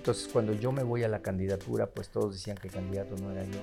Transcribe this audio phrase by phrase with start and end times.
[0.00, 3.44] Entonces, cuando yo me voy a la candidatura, pues todos decían que candidato no era
[3.44, 3.60] yo.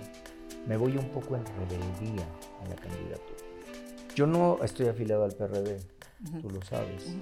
[0.67, 2.27] Me voy un poco en rebeldía
[2.63, 3.39] a la candidatura.
[4.13, 5.79] Yo no estoy afiliado al PRD,
[6.39, 7.15] tú lo sabes,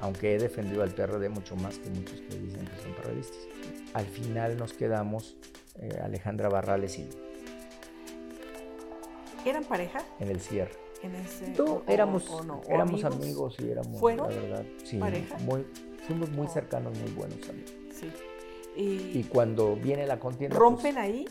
[0.00, 3.38] aunque he defendido al PRD mucho más que muchos que dicen que son periodistas.
[3.94, 5.36] Al final nos quedamos
[5.76, 7.10] eh, Alejandra Barrales y yo.
[9.46, 10.04] ¿Eran pareja?
[10.18, 10.72] En el cierre.
[11.04, 12.28] En ese, no, éramos,
[12.68, 13.54] éramos amigos?
[13.60, 15.38] y éramos, ¿Fueron la verdad, sí, pareja?
[15.38, 15.64] Muy,
[16.08, 17.72] fuimos muy cercanos, muy buenos amigos.
[17.92, 18.10] Sí.
[18.80, 20.56] Y, cuando viene la contienda...
[20.56, 21.28] ¿Rompen pues, ahí?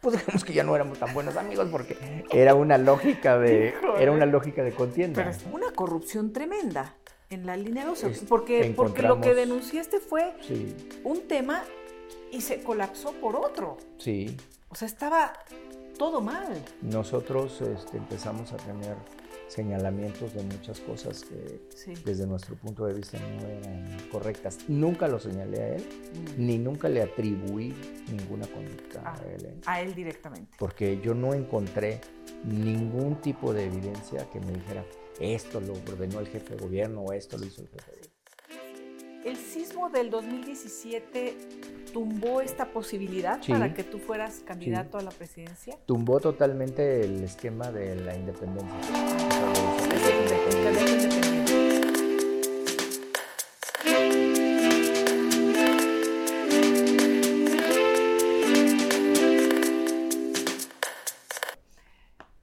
[0.00, 1.96] Pues digamos que ya no éramos tan buenos amigos porque
[2.32, 5.16] era una lógica de, era una lógica de contienda.
[5.16, 6.94] Pero es una corrupción tremenda
[7.28, 10.34] en la línea 2, porque, porque lo que denunciaste fue
[11.04, 11.62] un tema
[12.32, 13.76] y se colapsó por otro.
[13.98, 14.36] Sí.
[14.68, 15.32] O sea, estaba
[15.96, 16.64] todo mal.
[16.82, 18.96] Nosotros este, empezamos a tener
[19.50, 21.60] señalamientos de muchas cosas que
[22.04, 24.58] desde nuestro punto de vista no eran correctas.
[24.68, 26.46] Nunca lo señalé a él, mm.
[26.46, 27.74] ni nunca le atribuí
[28.08, 29.46] ninguna conducta a ah, él.
[29.46, 29.54] ¿eh?
[29.66, 30.56] A él directamente.
[30.58, 32.00] Porque yo no encontré
[32.44, 34.84] ningún tipo de evidencia que me dijera,
[35.20, 38.20] esto lo ordenó el jefe de gobierno o esto lo hizo el jefe de gobierno.
[39.24, 41.36] El sismo del 2017
[41.92, 45.76] tumbó esta posibilidad para que tú fueras candidato a la presidencia.
[45.84, 48.70] Tumbó totalmente el esquema de la independencia.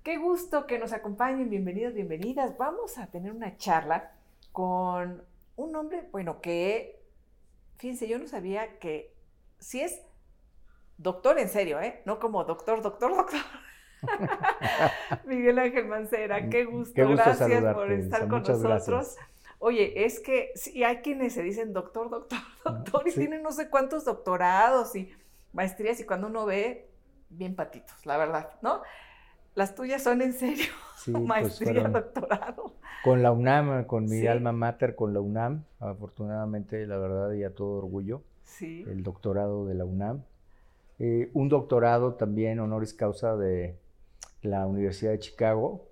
[0.03, 2.57] Qué gusto que nos acompañen, bienvenidos, bienvenidas.
[2.57, 4.11] Vamos a tener una charla
[4.51, 5.23] con
[5.55, 6.99] un hombre, bueno, que,
[7.77, 9.13] fíjense, yo no sabía que
[9.59, 10.01] si es
[10.97, 12.01] doctor en serio, ¿eh?
[12.05, 13.41] No como doctor, doctor, doctor.
[15.25, 19.17] Miguel Ángel Mancera, qué gusto, gracias por estar con nosotros.
[19.59, 23.69] Oye, es que sí, hay quienes se dicen doctor, doctor, doctor, y tienen no sé
[23.69, 25.11] cuántos doctorados y
[25.53, 26.89] maestrías, y cuando uno ve,
[27.29, 28.81] bien patitos, la verdad, ¿no?
[29.55, 30.67] Las tuyas son en serio,
[31.11, 32.75] pues, maestría, doctorado.
[33.03, 37.55] Con la UNAM, con mi alma mater, con la UNAM, afortunadamente, la verdad, y a
[37.55, 38.85] todo orgullo, sí.
[38.87, 40.23] el doctorado de la UNAM.
[40.99, 43.75] Eh, un doctorado también honoris causa de
[44.49, 45.89] la Universidad de Chicago,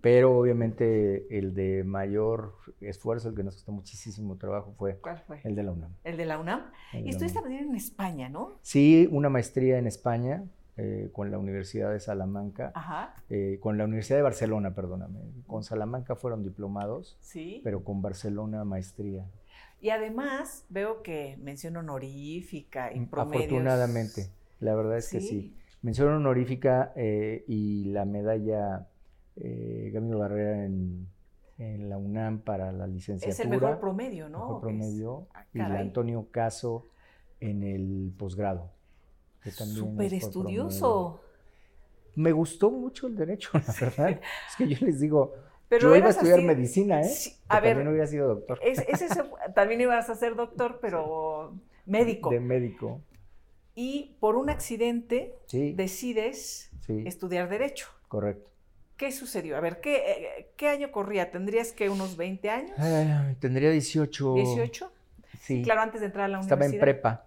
[0.00, 4.98] pero obviamente el de mayor esfuerzo, el que nos costó muchísimo trabajo fue,
[5.44, 5.92] el de la UNAM.
[6.04, 6.70] El de la UNAM.
[6.92, 8.58] y estuviste también en España, ¿no?
[8.62, 10.44] Sí, una maestría en España,
[10.76, 12.72] eh, con la Universidad de Salamanca,
[13.28, 15.20] eh, con la Universidad de Barcelona, perdóname.
[15.46, 17.60] Con Salamanca fueron diplomados, ¿Sí?
[17.62, 19.26] pero con Barcelona maestría.
[19.82, 23.46] Y además veo que mención honorífica y promedios.
[23.46, 24.30] Afortunadamente,
[24.60, 25.56] la verdad es que sí.
[25.82, 28.88] Mención honorífica eh, y la medalla
[29.36, 31.08] eh, Gamino Barrera en,
[31.58, 33.32] la UNAM para la licenciatura.
[33.32, 34.38] Es el mejor promedio, ¿no?
[34.40, 35.26] Mejor promedio.
[35.32, 36.88] Ah, y la Antonio Caso
[37.38, 38.72] en el posgrado.
[39.44, 41.20] Súper estudioso.
[42.16, 44.10] Me gustó mucho el derecho, la verdad.
[44.10, 45.34] es que yo les digo,
[45.80, 47.10] yo iba a estudiar medicina, ¿eh?
[47.48, 48.60] a ver, también hubiera sido doctor.
[49.54, 51.54] también ibas a ser doctor, pero
[51.86, 52.30] médico.
[52.30, 53.00] De médico.
[53.74, 57.88] Y por un accidente decides estudiar Derecho.
[58.08, 58.50] Correcto.
[58.96, 59.56] ¿Qué sucedió?
[59.56, 61.30] A ver, ¿qué, eh, qué año corría?
[61.30, 62.70] ¿Tendrías que unos 20 años?
[63.40, 64.34] tendría 18.
[64.34, 64.90] ¿18?
[65.40, 65.62] Sí.
[65.62, 66.62] Claro, antes de entrar a la universidad.
[66.62, 67.26] Estaba en prepa.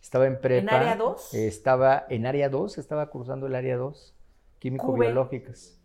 [0.00, 0.62] Estaba en prepa.
[0.62, 1.34] ¿En área 2?
[1.34, 4.14] estaba en área 2, estaba cursando el área 2,
[4.58, 5.78] químico-biológicas.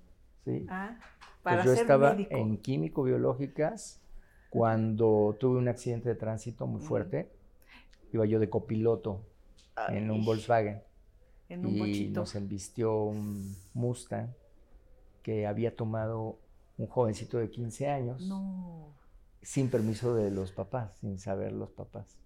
[0.45, 0.65] Sí.
[0.69, 0.97] Ah,
[1.43, 3.99] para pues yo estaba en químico-biológicas
[4.49, 7.29] cuando tuve un accidente de tránsito muy fuerte.
[8.13, 9.21] Iba yo de copiloto
[9.89, 10.81] en un Volkswagen.
[11.49, 14.33] En un y nos embistió un Mustang
[15.21, 16.39] que había tomado
[16.77, 18.21] un jovencito de 15 años.
[18.21, 18.93] No.
[19.41, 22.17] Sin permiso de los papás, sin saber los papás.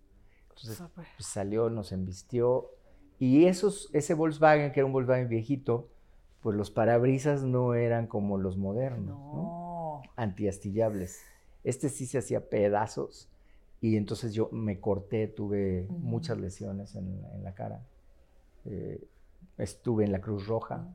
[0.49, 2.71] Entonces pues, salió, nos embistió.
[3.19, 5.89] Y esos, ese Volkswagen, que era un Volkswagen viejito,
[6.41, 10.01] pues los parabrisas no eran como los modernos, no.
[10.15, 11.21] antiastillables.
[11.65, 13.29] Este sí se hacía pedazos
[13.81, 17.85] y entonces yo me corté, tuve muchas lesiones en, la cara.
[18.65, 19.07] Eh,
[19.57, 20.87] estuve en la Cruz Roja.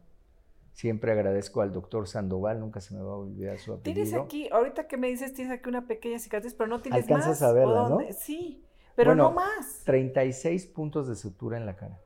[0.73, 4.05] Siempre agradezco al doctor Sandoval, nunca se me va a olvidar su apellido.
[4.05, 7.43] Tienes aquí, ahorita que me dices, tienes aquí una pequeña cicatriz, pero no tienes Alcanzas
[7.43, 8.01] a verla, ¿no?
[8.11, 8.65] Sí,
[8.97, 9.83] pero no más.
[9.85, 12.01] 36 puntos de sutura en la cara.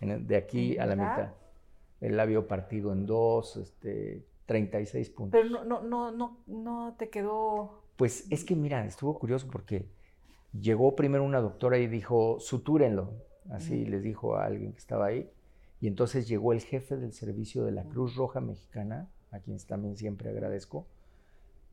[0.00, 1.32] de aquí a la mitad
[2.00, 5.40] el labio partido en dos, este, 36 puntos.
[5.40, 7.82] Pero no, no, no, no, no te quedó.
[7.96, 9.88] Pues es que mira, estuvo curioso porque
[10.52, 13.12] llegó primero una doctora y dijo, sutúrenlo.
[13.50, 15.30] Así les dijo a alguien que estaba ahí.
[15.80, 19.96] Y entonces llegó el jefe del servicio de la Cruz Roja Mexicana, a quien también
[19.96, 20.86] siempre agradezco,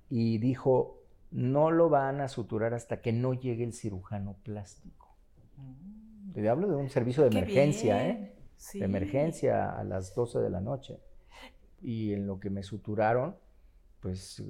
[0.09, 5.15] y dijo, no lo van a suturar hasta que no llegue el cirujano plástico.
[6.33, 8.35] Te hablo de un servicio de emergencia, ¿eh?
[8.73, 10.99] De emergencia a las 12 de la noche.
[11.81, 13.35] Y en lo que me suturaron,
[13.99, 14.43] pues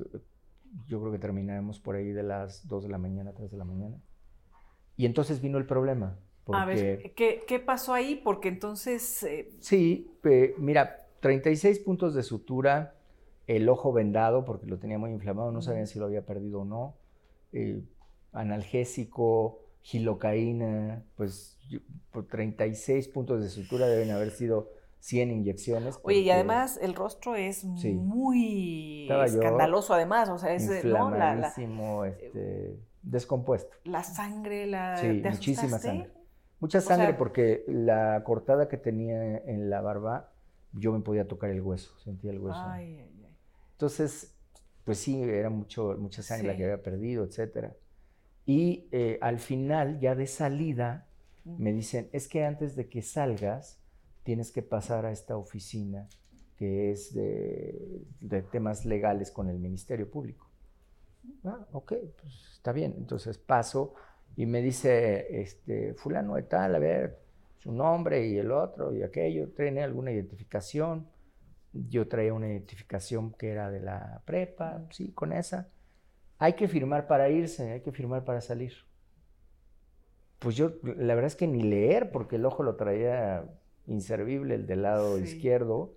[0.87, 3.65] yo creo que terminaremos por ahí de las 2 de la mañana, 3 de la
[3.65, 3.97] mañana.
[4.95, 6.19] Y entonces vino el problema.
[6.51, 8.19] A ver, ¿qué, pasó ahí?
[8.23, 9.23] Porque entonces...
[9.23, 10.11] Eh, sí,
[10.57, 12.95] mira, 36 puntos de sutura,
[13.47, 16.65] el ojo vendado porque lo tenía muy inflamado, no sabían si lo había perdido o
[16.65, 16.95] no,
[17.53, 17.81] eh,
[18.33, 21.57] analgésico, gilocaína, pues
[22.11, 24.69] por 36 puntos de sutura deben haber sido
[25.03, 26.00] 100 inyecciones.
[26.03, 33.75] Oye, y además el rostro es muy escandaloso, además, o sea, es inflamadísimo, este, descompuesto.
[33.83, 34.95] La sangre, la...
[34.95, 36.09] Sí, muchísima sangre.
[36.61, 40.31] Mucha sangre porque la cortada que tenía en la barba,
[40.71, 42.63] yo me podía tocar el hueso, sentía el hueso.
[42.63, 43.38] Ay, ay, ay.
[43.73, 44.33] Entonces,
[44.85, 47.75] pues sí, era mucho, mucha sangre la que había perdido, etcétera.
[48.45, 51.07] Y eh, al final, ya de salida,
[51.44, 53.82] me dicen, es que antes de que salgas,
[54.23, 56.07] tienes que pasar a esta oficina
[56.57, 58.05] que es de,
[58.51, 60.49] temas legales con el Ministerio Público.
[61.43, 62.95] Ah, ok, pues está bien.
[62.97, 63.95] Entonces paso
[64.35, 67.19] y me dice, este, fulano de tal, a ver,
[67.57, 71.07] su nombre y el otro y aquello, ¿tiene alguna identificación?
[71.71, 75.69] Yo traía una identificación que era de la prepa, sí, con esa.
[76.37, 78.73] Hay que firmar para irse, hay que firmar para salir.
[80.39, 83.45] Pues yo, la verdad es que ni leer, porque el ojo lo traía
[83.88, 85.94] inservible, el del lado izquierdo,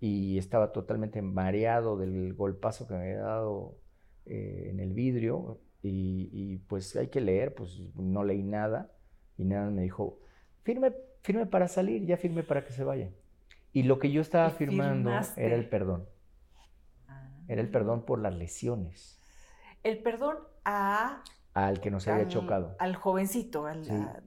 [0.00, 3.78] y estaba totalmente mareado del golpazo que me había dado
[4.26, 5.60] eh, en el vidrio.
[5.82, 8.90] Y, pues hay que leer, pues no leí nada.
[9.38, 10.18] Y nada me dijo,
[10.64, 10.92] firme,
[11.22, 13.10] firme para salir, ya firme para que se vaya.
[13.72, 16.08] Y lo que yo estaba firmando era el perdón.
[17.46, 19.20] Era el perdón por las lesiones.
[19.84, 21.22] El perdón a...
[21.54, 22.74] Al que nos había chocado.
[22.80, 23.66] Al jovencito.
[23.66, 24.24] Al,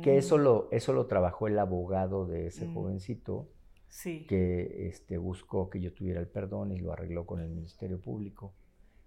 [0.00, 0.40] Que eso mm.
[0.40, 2.74] lo, eso lo trabajó el abogado de ese mm.
[2.74, 3.48] jovencito.
[3.88, 4.26] Sí.
[4.26, 8.54] Que este, buscó que yo tuviera el perdón y lo arregló con el Ministerio Público.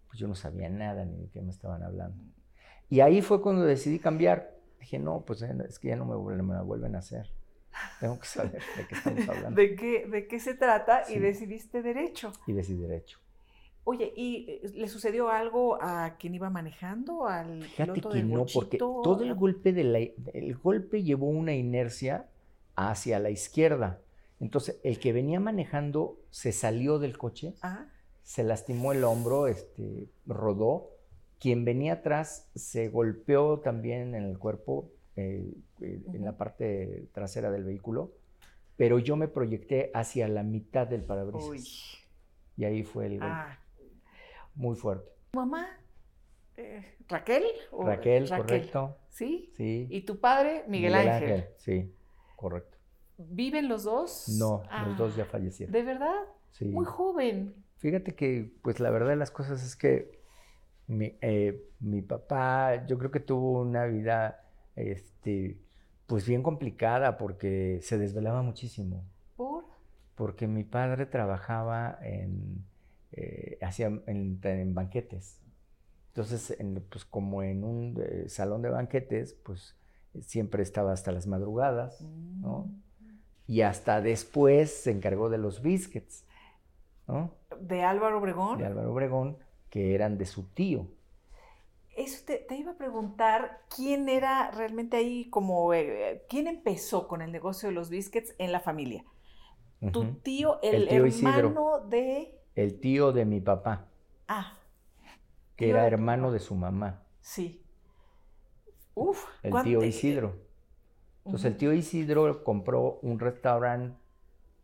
[0.07, 2.23] Pues yo no sabía nada ni de qué me estaban hablando.
[2.87, 4.55] Y ahí fue cuando decidí cambiar.
[4.79, 7.31] Dije, no, pues es que ya no me, me vuelven a hacer.
[7.99, 9.59] Tengo que saber de qué estamos hablando.
[9.59, 11.03] ¿De qué, de qué se trata?
[11.09, 12.31] Y decidiste derecho.
[12.45, 13.19] Y decidí derecho.
[13.87, 18.79] Oye, ¿y eh, le sucedió algo a quien iba manejando, al Fíjate que no, porque
[18.79, 19.99] todo el golpe, de la,
[20.33, 22.27] el golpe llevó una inercia
[22.75, 24.01] hacia la izquierda.
[24.39, 27.53] Entonces, el que venía manejando se salió del coche,
[28.23, 30.89] se lastimó el hombro, este, rodó.
[31.39, 37.51] Quien venía atrás se golpeó también en el cuerpo, eh, eh, en la parte trasera
[37.51, 38.13] del vehículo,
[38.77, 41.99] pero yo me proyecté hacia la mitad del parabrisas.
[42.57, 43.27] Y ahí fue el golpe.
[43.27, 43.59] Ah,
[44.55, 45.11] muy fuerte.
[45.33, 45.67] ¿Mamá?
[46.57, 47.43] Eh, ¿Raquel?
[47.71, 48.97] Raquel, correcto.
[49.09, 49.51] ¿Sí?
[49.55, 49.87] Sí.
[49.89, 50.63] ¿Y tu padre?
[50.67, 51.45] Miguel, Miguel Ángel.
[51.57, 51.93] Sí,
[52.35, 52.77] correcto.
[53.17, 54.27] ¿Viven los dos?
[54.39, 55.71] No, los dos ya ah, fallecieron.
[55.71, 56.15] ¿De verdad?
[56.51, 56.65] Sí.
[56.65, 57.53] Muy joven.
[57.77, 60.19] Fíjate que, pues la verdad de las cosas es que
[60.87, 64.43] mi, eh, mi papá, yo creo que tuvo una vida,
[64.75, 65.57] este,
[66.07, 69.03] pues bien complicada porque se desvelaba muchísimo.
[69.35, 69.65] ¿Por?
[70.15, 72.65] Porque mi padre trabajaba en
[73.17, 75.41] eh, hacía en, banquetes.
[76.09, 76.57] Entonces,
[76.89, 79.75] pues como en un eh, salón de banquetes, pues
[80.21, 82.65] siempre estaba hasta las madrugadas, ¿no?
[82.65, 82.81] Mm.
[83.47, 86.25] Y hasta después se encargó de los biscuits,
[87.07, 87.31] ¿no?
[87.59, 88.57] De Álvaro Obregón.
[88.57, 89.37] De Álvaro Obregón,
[89.69, 90.87] que eran de su tío.
[91.95, 97.31] Eso te, iba a preguntar, ¿quién era realmente ahí como, eh, quién empezó con el
[97.31, 99.05] negocio de los biscuits en la familia?
[99.91, 103.87] Tu tío, el, hermano de el tío de mi papá.
[104.27, 104.57] Ah.
[105.55, 107.03] Que era hermano de su mamá.
[107.21, 107.63] Sí.
[108.93, 109.25] Uf.
[109.43, 110.35] El tío Isidro.
[111.25, 113.97] Entonces el tío Isidro compró un restaurante,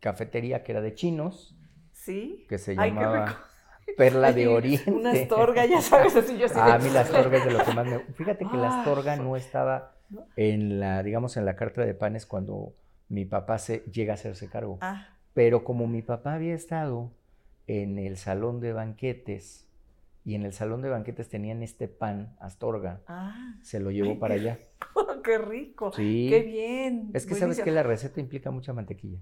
[0.00, 1.56] cafetería que era de chinos.
[1.92, 2.46] Sí.
[2.48, 3.44] Que se llamaba
[3.96, 4.90] Perla de Oriente.
[4.90, 7.72] Una astorga, ya sabes, así yo Ah, a mí la astorga es de lo que
[7.74, 7.98] más me...
[8.14, 9.96] Fíjate que la ah, astorga no estaba
[10.36, 12.74] en la, digamos, en la carta de panes cuando
[13.08, 14.78] mi papá se llega a hacerse cargo.
[14.80, 15.08] Ah.
[15.34, 17.12] Pero como mi papá había estado
[17.66, 19.68] en el salón de banquetes
[20.24, 23.02] y en el salón de banquetes tenían este pan Astorga.
[23.06, 24.58] Ah, se lo llevó para allá.
[25.24, 25.92] ¡Qué rico!
[25.92, 26.26] Sí.
[26.30, 27.10] ¡Qué bien!
[27.14, 29.20] Es que sabes que la receta implica mucha mantequilla.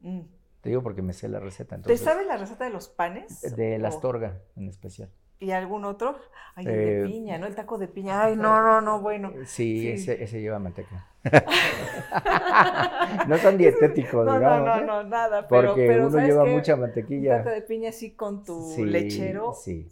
[0.00, 0.20] Mm.
[0.60, 1.80] Te digo porque me sé la receta.
[1.80, 3.40] ¿Te sabes la receta de los panes?
[3.56, 5.10] De la Astorga en especial.
[5.40, 6.18] ¿Y algún otro?
[6.54, 7.46] Ay, el de eh, piña, ¿no?
[7.46, 8.22] El taco de piña.
[8.22, 9.32] Ay, no, no, no, bueno.
[9.46, 11.06] Sí, Ese, ese, lleva manteca.
[13.26, 14.66] no son dietéticos, no, digamos.
[14.66, 14.86] No, no, ¿eh?
[14.86, 15.48] no, nada.
[15.48, 17.36] Pero, Porque uno lleva mucha mantequilla.
[17.36, 19.54] Un taco de piña así con tu lechero.
[19.54, 19.88] Sí.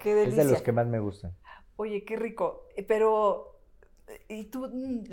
[0.00, 0.42] Qué delicia.
[0.42, 1.32] Es de los que más me gustan.
[1.76, 2.66] Oye, qué rico.
[2.76, 3.56] Eh, pero
[4.28, 5.04] ¿Y tú mm,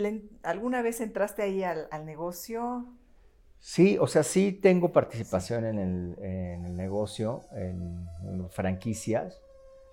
[0.42, 2.86] alguna vez entraste ahí al, negocio?
[3.64, 8.06] Sí, o sea, sí tengo participación en el, negocio, en,
[8.50, 9.40] franquicias.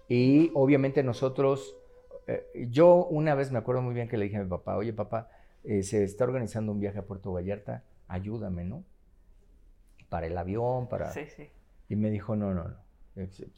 [0.09, 1.77] Y obviamente nosotros,
[2.27, 4.91] eh, yo una vez me acuerdo muy bien que le dije a mi papá, oye
[4.91, 5.29] papá,
[5.63, 8.83] eh, se está organizando un viaje a Puerto Vallarta, ayúdame, ¿no?
[10.09, 11.09] Para el avión, para...
[11.11, 11.49] Sí, sí.
[11.87, 12.75] Y me dijo, no, no, no.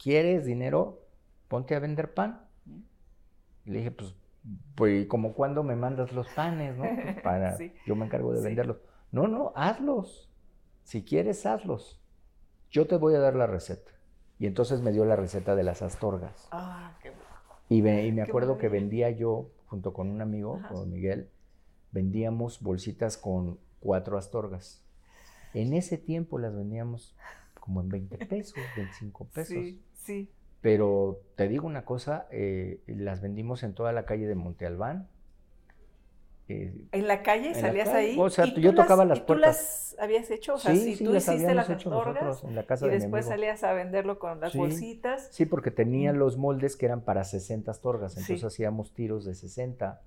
[0.00, 1.02] ¿Quieres dinero?
[1.48, 2.46] Ponte a vender pan.
[3.64, 4.14] Y le dije, pues,
[4.76, 6.84] pues como cuando me mandas los panes, ¿no?
[7.02, 8.76] Pues, para, Yo me encargo de venderlos.
[9.14, 10.28] No, no, hazlos.
[10.82, 12.02] Si quieres, hazlos.
[12.72, 13.92] Yo te voy a dar la receta.
[14.40, 16.48] Y entonces me dio la receta de las astorgas.
[16.50, 17.24] Ah, qué bueno.
[17.68, 21.30] Y, me, y me acuerdo que vendía yo, junto con un amigo, con Miguel,
[21.92, 24.82] vendíamos bolsitas con cuatro astorgas.
[25.54, 27.16] En ese tiempo las vendíamos
[27.60, 29.46] como en 20 pesos, 25 pesos.
[29.46, 30.28] Sí, sí.
[30.60, 35.08] Pero te digo una cosa, eh, las vendimos en toda la calle de Monte Albán.
[36.48, 37.54] Eh, ¿En la calle?
[37.54, 38.16] ¿Salías ahí?
[38.18, 39.56] O sea, yo tocaba las, puertas.
[39.56, 40.54] ¿Tú las habías hecho?
[40.54, 43.64] O sea, sí, si tú hiciste las hecho nosotros en la casa y después salías
[43.64, 45.28] a venderlo con las bolsitas.
[45.30, 50.02] Sí, porque tenía los moldes que eran para 60 astorgas, entonces hacíamos tiros de 60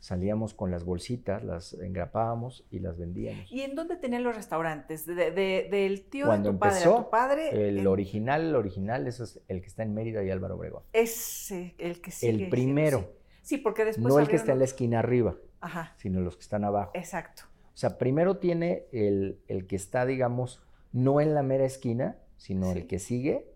[0.00, 3.50] salíamos con las bolsitas, las engrapábamos y las vendíamos.
[3.52, 5.06] ¿Y en dónde tenían los restaurantes?
[5.06, 7.68] del tío de tu padre tu padre.
[7.68, 10.82] El original, el original, eso es el que está en Mérida y Álvaro Obregón.
[10.92, 12.44] Ese, el que sigue.
[12.44, 13.12] El primero.
[13.42, 14.12] Sí, porque después.
[14.12, 15.94] No el que está en la esquina arriba, Ajá.
[15.96, 16.90] sino los que están abajo.
[16.94, 17.42] Exacto.
[17.74, 20.62] O sea, primero tiene el, que está, digamos,
[20.92, 23.46] no en la mera esquina, sino el que sigue.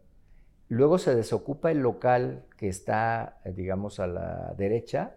[0.69, 5.17] Luego se desocupa el local que está, eh, digamos, a la derecha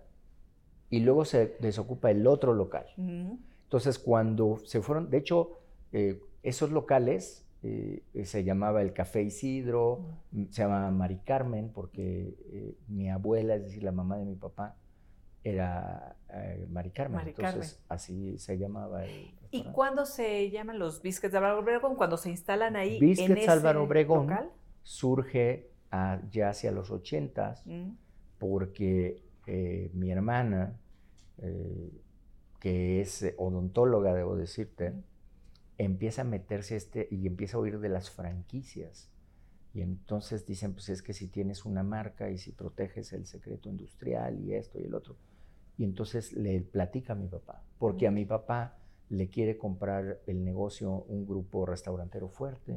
[0.90, 2.86] y luego se desocupa el otro local.
[2.98, 5.60] Entonces, cuando se fueron, de hecho,
[5.92, 10.06] eh, esos locales eh, se llamaba el Café Isidro,
[10.50, 14.76] se llamaba Mari Carmen, porque eh, mi abuela, es decir, la mamá de mi papá,
[15.44, 16.16] era
[16.70, 17.28] Mari Carmen.
[17.28, 19.34] Entonces, así se llamaba el.
[19.52, 21.96] ¿Y cuándo se llaman los Biscuits de Álvaro Obregón?
[21.96, 23.00] Cuando se instalan ahí.
[23.00, 24.30] Biscuits en ese Álvaro Obregón
[24.84, 25.72] surge
[26.32, 27.64] ya hacia los ochentas,
[28.38, 30.78] porque eh, mi hermana,
[31.40, 31.92] eh,
[32.60, 34.94] que es odontóloga, debo decirte,
[35.78, 39.10] empieza a meterse este y empieza a oír de las franquicias.
[39.78, 43.70] Y entonces dicen, pues es que si tienes una marca y si proteges el secreto
[43.70, 45.16] industrial y esto y el otro.
[45.78, 48.76] Y entonces le platica a mi papá, porque a mi papá
[49.10, 52.76] le quiere comprar el negocio un grupo restaurantero fuerte.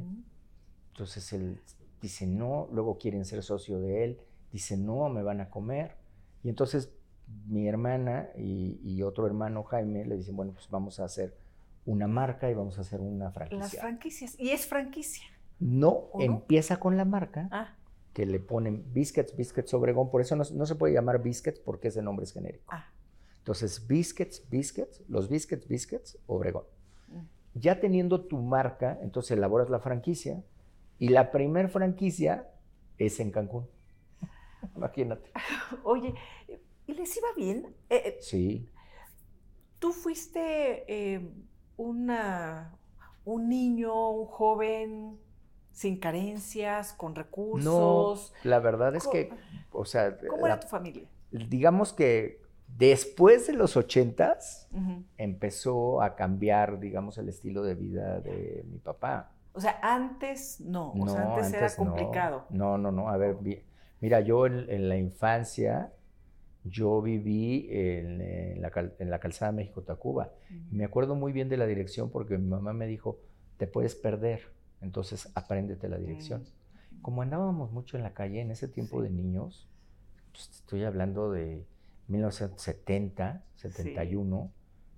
[0.89, 1.59] Entonces él
[2.03, 4.19] dice no, luego quieren ser socio de él,
[4.51, 5.95] dice no, me van a comer.
[6.43, 6.91] Y entonces
[7.47, 11.35] mi hermana y, otro hermano Jaime le dicen, bueno, pues vamos a hacer
[11.87, 13.63] una marca y vamos a hacer una franquicia.
[13.63, 14.39] Las franquicias.
[14.39, 15.30] ¿Y es franquicia?
[15.61, 17.47] No, empieza con la marca.
[17.51, 17.75] Ah.
[18.13, 20.09] Que le ponen Biscuits, Biscuits Obregón.
[20.09, 22.65] Por eso no, se puede llamar Biscuits porque ese nombre es genérico.
[22.67, 22.87] Ah.
[23.37, 26.63] Entonces, Biscuits, Biscuits, los Biscuits, Biscuits, Obregón.
[27.07, 27.59] Mm.
[27.59, 30.43] Ya teniendo tu marca, entonces elaboras la franquicia
[30.97, 32.49] y la primer franquicia
[32.97, 33.67] es en Cancún.
[34.75, 35.31] Imagínate.
[35.83, 36.15] Oye,
[36.87, 37.75] ¿y les iba bien?
[37.87, 38.67] Eh, eh, sí.
[39.77, 41.31] ¿Tú fuiste eh,
[41.77, 42.75] una,
[43.25, 45.19] un niño, un joven
[45.71, 48.33] sin carencias, con recursos?
[48.43, 49.31] No, la verdad es que,
[49.71, 50.17] o sea...
[50.17, 51.03] ¿Cómo era tu familia?
[51.31, 52.41] Digamos que
[52.77, 54.67] después de los ochentas
[55.17, 59.31] empezó a cambiar, digamos, el estilo de vida de mi papá.
[59.53, 62.45] O sea, antes no, o sea, antes, era complicado.
[62.49, 63.37] No, no, no, a ver,
[63.99, 65.91] mira, yo en, la infancia,
[66.63, 70.31] yo viví en, la, calzada México-Tacuba.
[70.71, 73.19] Me acuerdo muy bien de la dirección porque mi mamá me dijo,
[73.57, 74.41] te puedes perder,
[74.81, 76.43] entonces apréndete la dirección.
[77.01, 79.67] Como andábamos mucho en la calle en ese tiempo de niños,
[80.31, 81.65] pues, estoy hablando de
[82.07, 84.51] 1970, 71,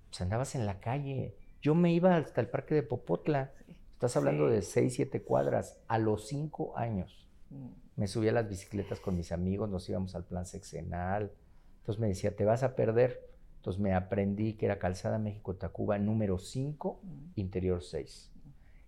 [0.08, 1.36] pues andabas en la calle.
[1.62, 3.52] Yo me iba hasta el parque de Popotla.
[3.92, 7.26] Estás hablando de 6, 7 cuadras a los 5 años.
[7.50, 7.68] Mm.
[7.96, 11.32] Me subía a las bicicletas con mis amigos, nos íbamos al plan sexenal.
[11.78, 13.30] Entonces me decía, te vas a perder.
[13.56, 17.40] Entonces me aprendí que era Calzada México-Tacuba número 5, mm.
[17.40, 18.33] interior 6.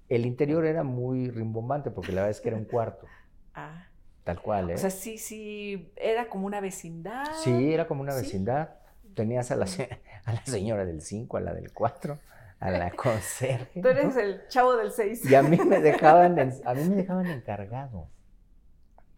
[0.08, 3.06] El interior era muy rimbombante porque la verdad es que era un cuarto.
[3.54, 3.86] ah.
[4.24, 4.74] Tal cual, ¿eh?
[4.74, 7.26] O sea, sí, sí, era como una vecindad.
[7.44, 8.70] Sí, era como una vecindad.
[9.14, 9.66] Tenías a la,
[10.24, 12.18] a la señora del 5, a la del 4
[12.60, 13.80] a la conserje.
[13.82, 15.30] Tú eres el chavo del 6.
[15.30, 18.08] Y a mí me dejaban, a mí me dejaban encargado.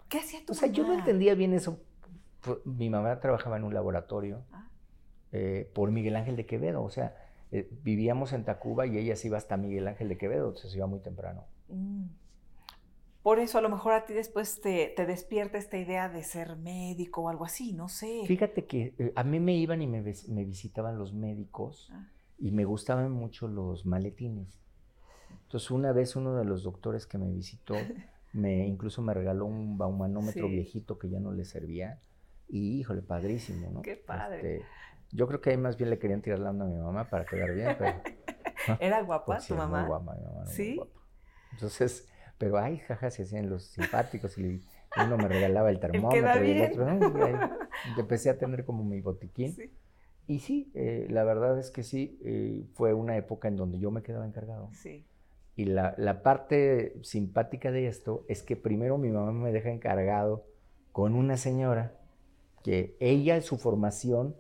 [0.09, 1.81] ¿Qué hacía tu O sea, yo no entendía bien eso.
[2.65, 4.69] Mi mamá trabajaba en un laboratorio ah.
[5.33, 6.83] eh, por Miguel Ángel de Quevedo.
[6.83, 7.15] O sea,
[7.51, 10.79] eh, vivíamos en Tacuba y ella se iba hasta Miguel Ángel de Quevedo, entonces se
[10.79, 11.45] iba muy temprano.
[11.69, 12.07] Mm.
[13.23, 17.23] por eso a lo mejor a ti después te, despierta esta idea de ser médico
[17.23, 18.23] o algo así, no sé.
[18.27, 20.01] Fíjate que eh, a mí me iban y me,
[20.45, 22.07] visitaban los médicos ah.
[22.39, 24.59] y me gustaban mucho los maletines.
[25.43, 27.75] Entonces una vez uno de los doctores que me visitó
[28.33, 32.01] me incluso me regaló un baumanómetro viejito que ya no le servía
[32.49, 33.83] y híjole, padrísimo, ¿no?
[33.83, 34.57] Qué padre.
[34.57, 34.67] Este,
[35.11, 37.25] yo creo que ahí más bien le querían tirar la onda a mi mamá para
[37.25, 37.95] quedar bien, pero...
[38.81, 39.81] ¿Era guapa pues tu mamá?
[39.81, 40.47] Muy guapa, mi mamá.
[40.47, 40.77] ¿Sí?
[40.77, 41.01] Guapa.
[41.53, 44.63] Entonces, pero ay, jaja, se hacían los simpáticos y
[44.97, 47.51] uno me regalaba el termómetro y el otro, ¿no?
[47.97, 49.55] Y empecé a tener como mi botiquín.
[49.55, 49.73] Sí.
[50.27, 53.91] Y sí, eh, la verdad es que sí, eh, fue una época en donde yo
[53.91, 54.69] me quedaba encargado.
[54.75, 55.07] Sí.
[55.57, 60.45] Y la, la, parte simpática de esto es que primero mi mamá me deja encargado
[60.93, 61.97] con una señora
[62.63, 64.37] que ella en su formación,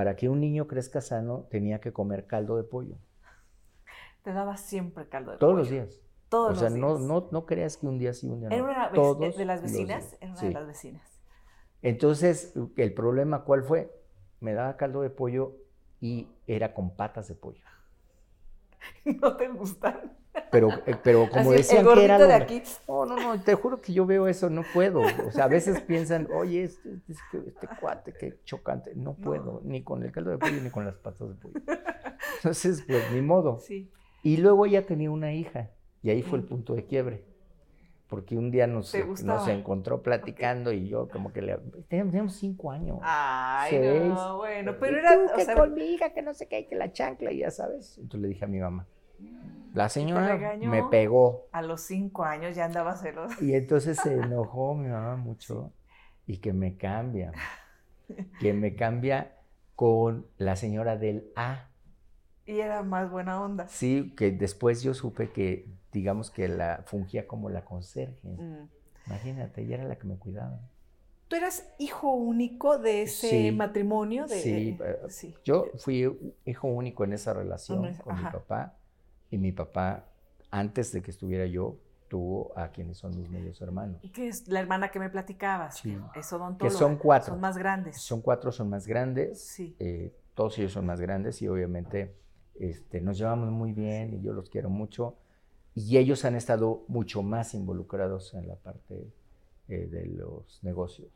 [0.00, 2.96] para que un niño crezca sano, tenía que comer caldo de pollo.
[4.24, 5.52] Te daba siempre caldo de pollo.
[5.52, 6.00] Todos los días.
[6.30, 8.54] Todos o sea, No, no, no creas que un día sí, un día no.
[8.54, 10.16] ¿Era una Todos de las vecinas?
[10.22, 11.20] Era una de las vecinas.
[11.82, 13.94] Entonces, el problema, ¿cuál fue?
[14.40, 15.58] Me daba caldo de pollo
[16.00, 17.62] y era con patas de pollo.
[19.04, 20.16] ¿No te gustan?
[20.50, 22.18] Pero, eh, pero como decían que era.
[22.18, 22.62] De aquí.
[22.88, 25.00] No, no, no, te juro que yo veo eso, no puedo.
[25.00, 28.92] O sea, a veces piensan, oye, este, este, este cuate, qué chocante.
[28.94, 31.60] No puedo, ni con el caldo de pollo ni con las patas de pollo.
[32.36, 33.58] Entonces, pues ni modo.
[33.60, 33.90] Sí.
[34.22, 35.70] Y luego ella tenía una hija,
[36.02, 37.24] y ahí fue el punto de quiebre.
[38.08, 41.58] Porque un día nos, nos encontró platicando y yo como que le...
[41.86, 42.98] Teníamos cinco años.
[43.02, 45.14] Ay, no, bueno, pero era...
[45.14, 47.98] Tú, que con mi hija, que no sé qué, que la chancla, y ya sabes.
[47.98, 48.88] Entonces le dije a mi mamá,
[49.74, 51.48] la señora me pegó.
[51.52, 53.36] A los cinco años ya andaba celosa.
[53.40, 55.72] Y entonces se enojó mi mamá mucho
[56.26, 57.32] y que me cambia.
[58.40, 59.36] Que me cambia
[59.76, 61.68] con la señora del A.
[62.44, 63.68] Y era más buena onda.
[63.68, 68.28] Sí, que después yo supe que, digamos que la fungía como la conserje.
[68.28, 68.68] Mm.
[69.06, 70.58] Imagínate, ella era la que me cuidaba.
[71.28, 74.26] ¿Tú eras hijo único de ese matrimonio?
[74.26, 78.79] De, sí, eh, sí, yo fui hijo único en esa relación con mi papá
[79.30, 80.06] y mi papá,
[80.50, 81.78] antes de que estuviera yo,
[82.08, 83.98] tuvo a quienes son mis medios hermanos.
[84.02, 85.78] ¿Y qué es la hermana que me platicabas?
[85.78, 85.96] Sí.
[86.16, 86.58] Es odontóloga.
[86.58, 87.34] Que son cuatro.
[87.34, 88.00] Son más grandes.
[88.00, 89.40] Son cuatro, son más grandes.
[89.40, 89.76] Sí.
[89.78, 92.16] Eh, todos ellos son más grandes y obviamente
[92.58, 95.16] este, nos llevamos muy bien y yo los quiero mucho.
[95.74, 99.12] Y ellos han estado mucho más involucrados en la parte
[99.68, 101.12] eh, de los negocios.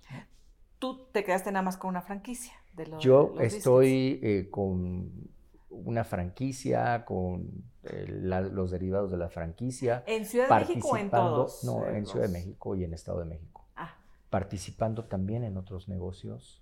[0.78, 2.52] ¿Tú te quedaste nada más con una franquicia?
[2.72, 5.10] De los, yo estoy eh, con
[5.84, 10.04] una franquicia, con eh, los derivados de la franquicia.
[10.06, 11.64] ¿En Ciudad de México o en todos?
[11.64, 13.66] No, en Ciudad de México y en Estado de México.
[13.76, 13.96] Ah.
[14.30, 16.60] Participando también en otros negocios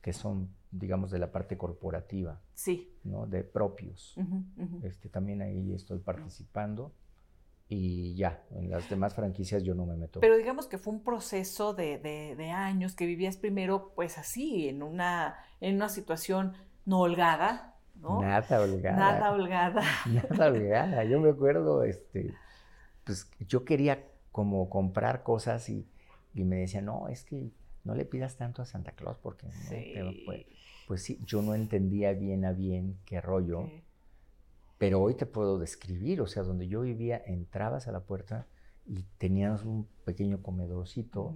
[0.00, 2.40] que son, digamos, de la parte corporativa.
[2.54, 2.96] Sí.
[3.02, 3.26] ¿no?
[3.26, 4.16] De propios.
[4.82, 6.92] Este, también ahí estoy participando
[7.68, 10.20] y ya, en las demás franquicias yo no me meto.
[10.20, 14.82] Pero digamos que fue un proceso de, de, años que vivías primero pues así, en
[14.82, 16.52] una, en una situación
[16.84, 18.96] no holgada, Nada holgada.
[18.96, 19.82] Nada holgada.
[20.06, 21.04] Nada holgada.
[21.04, 22.34] Yo me acuerdo, este,
[23.04, 25.86] pues yo quería como comprar cosas y,
[26.34, 27.50] me decían, no, es que
[27.84, 29.46] no le pidas tanto a Santa Claus porque
[30.86, 33.70] pues, sí, yo no entendía bien a bien qué rollo.
[34.78, 38.46] Pero hoy te puedo describir, o sea, donde yo vivía, entrabas a la puerta
[38.84, 41.34] y tenías un pequeño comedorcito.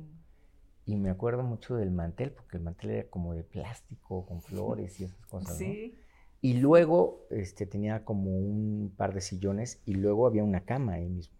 [0.84, 5.00] Y me acuerdo mucho del mantel, porque el mantel era como de plástico, con flores
[5.00, 5.56] y esas cosas.
[5.56, 5.98] Sí.
[6.42, 11.08] Y luego este, tenía como un par de sillones y luego había una cama ahí
[11.08, 11.36] mismo.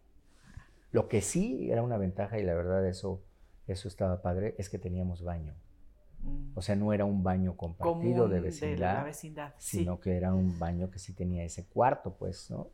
[0.93, 3.23] Lo que sí era una ventaja y la verdad eso,
[3.67, 5.55] eso estaba padre, es que teníamos baño.
[6.23, 6.53] Mm.
[6.55, 9.07] O sea, no era un baño compartido de vecindad,
[9.59, 12.69] sino que era un baño que sí tenía ese cuarto, pues, ¿no?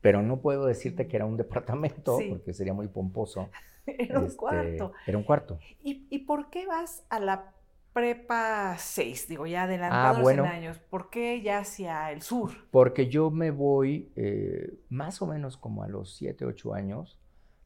[0.00, 3.50] Pero no puedo decirte que era un departamento porque sería muy pomposo.
[3.86, 4.92] era un este, cuarto.
[5.06, 5.58] Era un cuarto.
[5.82, 7.52] ¿Y, ¿Y por qué vas a la
[7.92, 10.78] prepa 6, digo, ya adelantado ah, años.
[10.78, 12.50] ¿Por qué ya hacia el sur?
[12.70, 17.18] Porque yo me voy eh, más o menos como a los 7, 8 años,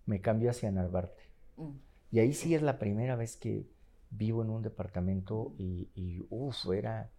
[0.05, 1.23] me cambio hacia Narvarte.
[1.57, 1.71] Mm.
[2.13, 3.67] Y ahí sí es la primera vez que
[4.11, 7.11] vivo en un departamento y, y uff, era,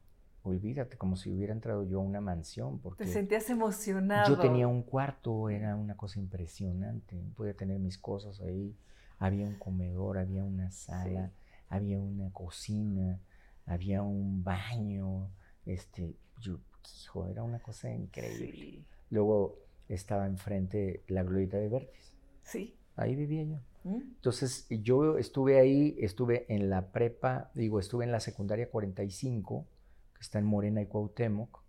[0.44, 2.80] olvídate, como si hubiera entrado yo a una mansión.
[2.80, 4.28] Porque Te sentías emocionado.
[4.28, 8.76] Yo tenía un cuarto, era una cosa impresionante, podía tener mis cosas ahí,
[9.20, 11.32] había un comedor, había una sala
[11.70, 13.20] había una cocina,
[13.66, 15.30] había un baño,
[15.66, 16.60] este, yo,
[17.02, 18.86] hijo, era una cosa increíble.
[19.10, 22.14] Luego estaba enfrente la glorieta de Vértiz.
[22.44, 22.76] Sí.
[22.96, 23.58] Ahí vivía yo.
[23.84, 24.02] ¿Mm?
[24.16, 29.66] Entonces, yo estuve ahí, estuve en la prepa, digo, estuve en la secundaria 45,
[30.14, 31.62] que está en Morena y Cuauhtémoc,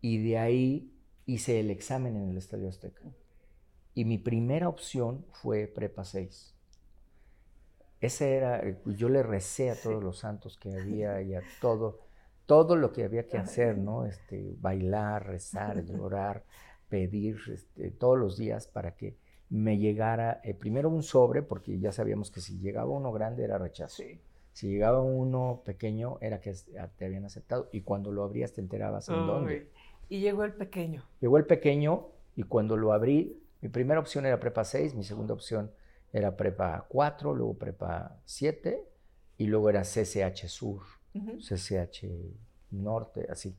[0.00, 0.92] y de ahí
[1.26, 3.02] hice el examen en el Estadio Azteca.
[3.94, 6.54] Y mi primera opción fue prepa 6.
[8.00, 12.00] Ese era, eh, yo le recé a todos los santos que había y a todo,
[12.46, 14.06] todo lo que había que hacer, ¿no?
[14.06, 16.44] Este, bailar, rezar, llorar,
[16.88, 19.16] pedir este, todos los días para que
[19.50, 23.58] me llegara eh, primero un sobre, porque ya sabíamos que si llegaba uno grande era
[23.58, 24.02] rechazo.
[24.52, 26.52] Si llegaba uno pequeño era que
[26.96, 29.70] te habían aceptado y cuando lo abrías te enterabas en dónde.
[30.08, 31.04] Y llegó el pequeño.
[31.20, 35.34] Llegó el pequeño y cuando lo abrí, mi primera opción era prepa 6, mi segunda
[35.34, 35.70] opción
[36.12, 38.82] era prepa 4, luego prepa 7
[39.38, 42.06] y luego era CCH Sur, CCH
[42.70, 43.56] Norte, así.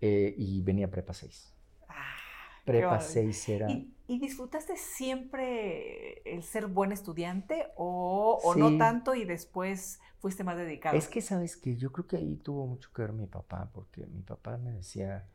[0.00, 1.54] Eh, y venía prepa 6.
[1.88, 2.16] Ah,
[2.64, 3.70] prepa 6 era...
[3.70, 10.58] ¿Y, disfrutaste siempre el ser buen estudiante o, o no tanto y después fuiste más
[10.58, 10.96] dedicado?
[10.96, 14.06] Es que sabes que yo creo que ahí tuvo mucho que ver mi papá, porque
[14.06, 15.26] mi papá me decía,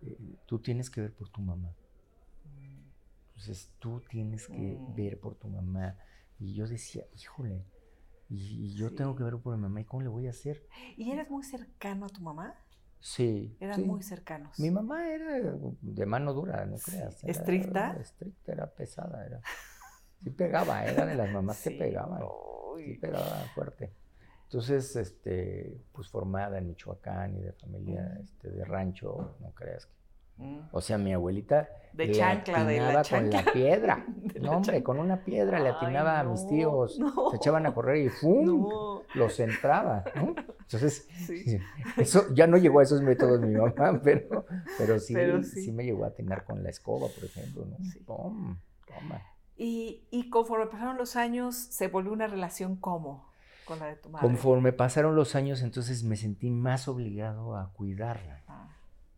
[0.00, 1.74] eh, tú tienes que ver por tu mamá.
[3.34, 4.94] Entonces tú tienes que mm.
[4.94, 5.98] ver por tu mamá.
[6.38, 7.64] Y yo decía, híjole,
[8.28, 10.66] y, yo tengo que ver por mi mamá, ¿y cómo le voy a hacer?
[10.96, 12.54] ¿Y eres muy cercano a tu mamá?
[13.00, 13.56] Sí.
[13.60, 14.58] Eran muy cercanos.
[14.58, 17.22] Mi mamá era de mano dura, no creas.
[17.24, 17.96] ¿Estricta?
[18.00, 19.40] estricta, era pesada, era.
[20.22, 22.22] Sí pegaba, era de las mamás que pegaban.
[22.78, 23.92] Sí pegaba fuerte.
[24.44, 29.92] Entonces, este, pues formada en Michoacán y de familia este, de rancho, no creas que
[30.36, 30.60] Mm.
[30.72, 34.04] O sea, mi abuelita de chancla, de la con la piedra.
[34.40, 36.98] no, hombre, con una piedra le atinaba a mis tíos.
[37.30, 39.00] Se echaban a correr y ¡fum!
[39.14, 40.04] Los entraba.
[40.14, 41.08] Entonces,
[41.96, 44.44] eso ya no llegó a esos métodos mi mamá, pero,
[44.76, 45.72] pero, sí, sí.
[45.72, 47.64] me llegó a atinar con la escoba, por ejemplo.
[47.66, 47.76] ¿no?
[48.06, 49.22] Toma.
[49.56, 53.32] Y, y conforme pasaron los años, se volvió una relación como
[53.64, 54.26] con la de tu madre.
[54.26, 58.43] Conforme pasaron los años, entonces me sentí más obligado a cuidarla.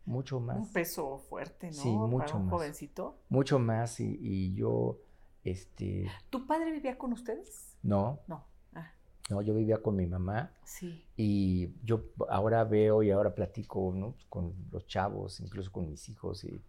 [0.07, 0.57] Mucho más.
[0.57, 1.73] Un peso fuerte, ¿no?
[1.73, 3.19] Sí, mucho Para un jovencito.
[3.27, 5.01] Mucho más y, yo,
[5.43, 6.09] este...
[6.29, 7.77] ¿Tu padre vivía con ustedes?
[7.83, 8.21] No.
[8.25, 8.45] No.
[8.73, 8.89] Ah.
[9.29, 10.53] No, yo vivía con mi mamá.
[10.63, 11.05] Sí.
[11.17, 14.15] Y yo ahora veo y ahora platico ¿no?
[14.29, 16.63] con los chavos, incluso con mis hijos, y,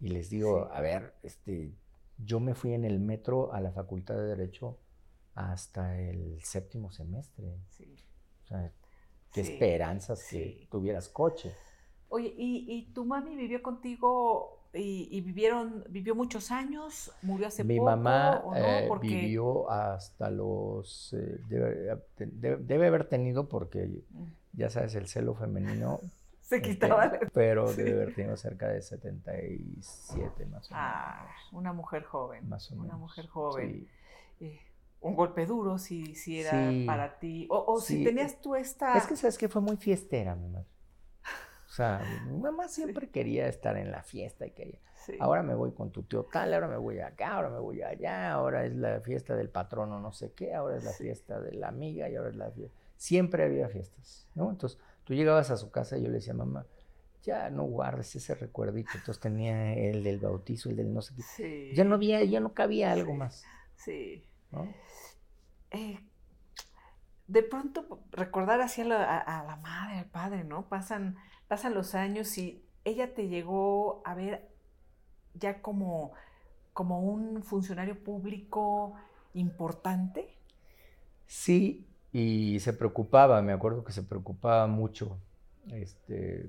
[0.00, 1.74] les digo, a ver, este,
[2.16, 4.78] yo me fui en el metro a la Facultad de Derecho
[5.34, 7.58] hasta el séptimo semestre.
[7.68, 7.94] Sí.
[8.44, 8.72] O sea,
[9.30, 11.52] qué esperanzas que tuvieras coche.
[12.12, 17.10] Oye, ¿y, tu mami vivió contigo y, vivieron, vivió muchos años?
[17.22, 17.90] ¿Murió hace Mi poco?
[17.90, 21.14] Mi mamá eh, vivió hasta los...
[21.14, 21.40] Eh,
[22.18, 24.24] debe, haber tenido porque, mm.
[24.52, 26.00] ya sabes, el celo femenino...
[26.42, 27.18] Se este, quitaba.
[27.32, 30.68] pero debe haber tenido cerca de 77 más o menos.
[30.72, 32.46] Ah, una mujer joven.
[32.46, 32.88] Más o menos.
[32.88, 33.88] Una mujer joven.
[34.38, 34.60] Eh,
[35.00, 37.46] un golpe duro si, si era para ti.
[37.48, 38.98] O, si tenías tú esta...
[38.98, 40.71] Es que sabes que fue muy fiestera mi madre.
[41.72, 44.78] O sea, mi mamá siempre quería estar en la fiesta y quería.
[45.18, 48.30] Ahora me voy con tu tío tal, ahora me voy acá, ahora me voy allá,
[48.30, 51.68] ahora es la fiesta del patrono no sé qué, ahora es la fiesta de la
[51.68, 52.76] amiga y ahora es la fiesta.
[52.96, 54.50] Siempre había fiestas, ¿no?
[54.50, 56.66] Entonces tú llegabas a su casa y yo le decía, mamá,
[57.22, 58.90] ya no guardes ese recuerdito.
[58.94, 61.72] Entonces tenía el del bautizo, el del no sé qué.
[61.74, 63.44] Ya no había, ya no cabía algo más.
[63.76, 64.22] Sí.
[65.70, 65.98] Eh,
[67.26, 70.68] de pronto recordar así a la, a la madre, al padre, ¿no?
[70.68, 71.16] Pasan
[71.52, 74.48] pasan los años y ella te llegó a ver
[75.34, 76.12] ya como,
[76.72, 78.94] como un funcionario público
[79.34, 80.30] importante.
[81.26, 85.18] Sí, y se preocupaba, me acuerdo que se preocupaba mucho,
[85.70, 86.48] este,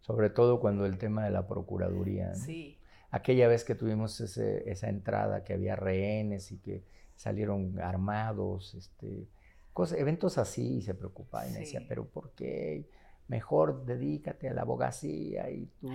[0.00, 2.34] sobre todo cuando el tema de la Procuraduría.
[2.34, 2.78] Sí.
[3.10, 6.84] Aquella vez que tuvimos esa entrada, que había rehenes y que
[7.16, 9.28] salieron armados, este,
[9.74, 12.88] cosas, eventos así, y se preocupaba y me decía, pero ¿por qué?
[13.28, 15.88] Mejor dedícate a la abogacía y tú...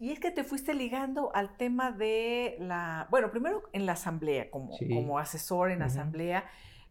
[0.00, 4.50] Y es que te fuiste ligando al tema de la, bueno, primero en la asamblea,
[4.50, 6.44] como, como asesor en asamblea,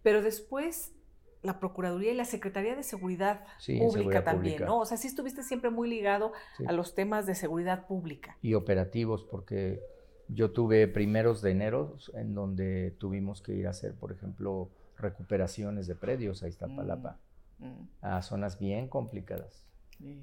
[0.03, 0.93] pero después
[1.41, 3.43] la Procuraduría y la Secretaría de Seguridad
[3.79, 4.79] Pública también, ¿no?
[4.79, 6.33] O sea, sí estuviste siempre muy ligado
[6.67, 8.37] a los temas de seguridad pública.
[8.41, 9.81] Y operativos, porque
[10.27, 15.87] yo tuve primeros de enero en donde tuvimos que ir a hacer, por ejemplo, recuperaciones
[15.87, 17.19] de predios a Iztapalapa,
[17.59, 17.89] mm, mm.
[18.01, 19.66] a zonas bien complicadas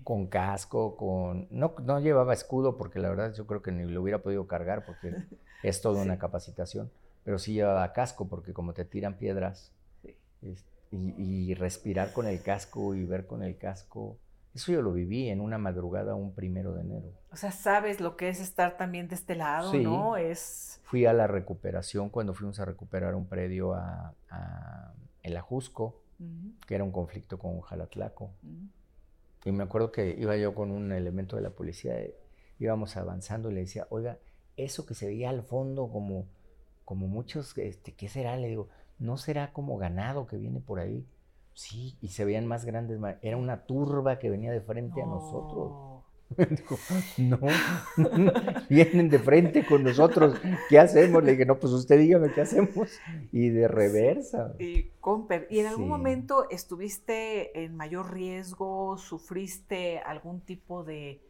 [0.05, 1.49] con casco, con...
[1.51, 4.85] No, no llevaba escudo porque la verdad yo creo que ni lo hubiera podido cargar
[4.85, 5.15] porque
[5.63, 6.91] es toda una capacitación,
[7.25, 9.73] pero sí llevaba casco porque como te tiran piedras
[10.91, 14.17] y, respirar con el casco y ver con el casco,
[14.55, 17.13] eso yo lo viví en una madrugada un primero de enero.
[17.33, 20.17] O sea, sabes lo que es estar también de este lado, ¿no?
[20.17, 20.81] Es...
[20.85, 24.15] Fui a la recuperación cuando fuimos a recuperar un predio a,
[25.23, 26.01] El Ajusco,
[26.67, 28.31] que era un conflicto con Jalatlaco.
[29.45, 31.97] Y me acuerdo que iba yo con un elemento de la policía,
[32.59, 34.19] íbamos avanzando y le decía, oiga,
[34.57, 36.27] eso que se veía al fondo como,
[36.85, 38.37] como muchos, este, ¿qué será?
[38.37, 41.07] Le digo, ¿no será como ganado que viene por ahí?
[41.53, 45.94] Sí, y se veían más grandes, era una turba que venía de frente a nosotros.
[47.19, 47.39] no,
[48.69, 50.37] vienen de frente con nosotros,
[50.69, 51.23] ¿qué hacemos?
[51.23, 52.99] Le dije, no, pues usted dígame qué hacemos.
[53.33, 54.55] Y de reversa.
[54.59, 58.97] Y, Comper, ¿y en algún momento estuviste en mayor riesgo?
[58.99, 61.23] ¿Sufriste algún tipo de,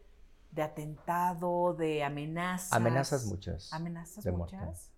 [0.57, 2.73] atentado, de amenazas?
[2.73, 3.73] Amenazas muchas.
[3.73, 4.91] ¿Amenazas muchas?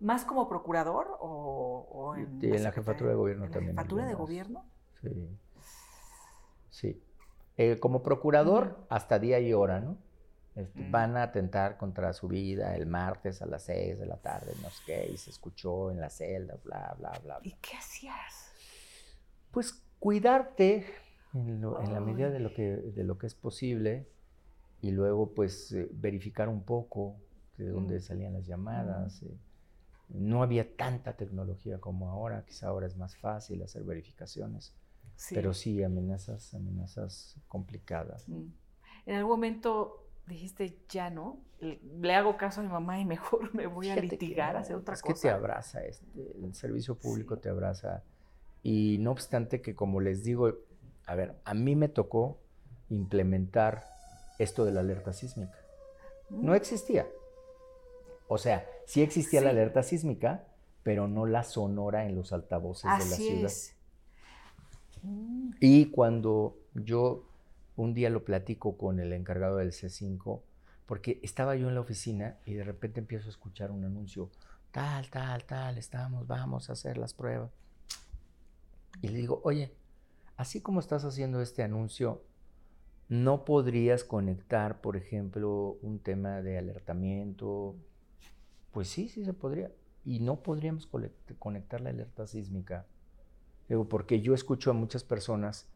[0.00, 3.74] ¿Más como procurador o, en, en la jefatura de gobierno también?
[3.74, 4.64] ¿La jefatura de gobierno?
[5.02, 5.38] Sí.
[6.70, 7.02] Sí.
[7.58, 9.98] Eh, como procurador, hasta día y hora, ¿no?
[10.54, 10.88] Este.
[10.90, 14.70] Van a atentar contra su vida el martes a las seis de la tarde, no
[14.70, 17.40] sé qué, y se escuchó en la celda, bla, bla, bla.
[17.42, 18.52] ¿Y qué hacías?
[19.50, 20.86] Pues cuidarte
[21.34, 24.08] en, la medida de lo, que, de lo que es posible
[24.80, 27.16] y luego pues eh, verificar un poco
[27.56, 28.00] de dónde mm.
[28.00, 29.22] salían las llamadas.
[29.24, 29.36] Eh,
[30.10, 34.74] no había tanta tecnología como ahora, quizá ahora es más fácil hacer verificaciones.
[35.30, 38.28] Pero sí, amenazas, amenazas complicadas.
[38.28, 38.46] Mm.
[39.06, 43.66] En algún momento dijiste, ya no, le hago caso a mi mamá y mejor me
[43.66, 45.12] voy a litigar, a hacer otra cosa.
[45.12, 46.06] Es que te abraza, este,
[46.42, 48.02] el servicio público te abraza.
[48.62, 50.52] Y no obstante que, como les digo,
[51.06, 52.38] a ver, a mí me tocó
[52.90, 53.84] implementar
[54.38, 55.58] esto de la alerta sísmica.
[56.30, 56.56] No mm.
[56.56, 57.06] existía.
[58.28, 60.44] O sea, sí existía la alerta sísmica,
[60.82, 63.44] pero no la sonora en los altavoces de la ciudad.
[63.44, 63.77] Es.
[65.60, 67.24] Y cuando yo
[67.76, 70.40] un día lo platico con el encargado del C5,
[70.86, 74.30] porque estaba yo en la oficina y de repente empiezo a escuchar un anuncio,
[74.72, 77.50] tal, tal, tal, estamos, vamos a hacer las pruebas.
[79.00, 79.72] Y le digo, oye,
[80.36, 82.22] así como estás haciendo este anuncio,
[83.08, 87.76] ¿no podrías conectar, por ejemplo, un tema de alertamiento?
[88.72, 89.70] Pues sí, sí se podría.
[90.04, 90.88] Y no podríamos
[91.38, 92.86] conectar la alerta sísmica
[93.68, 95.66] Digo, porque yo escucho a muchas personas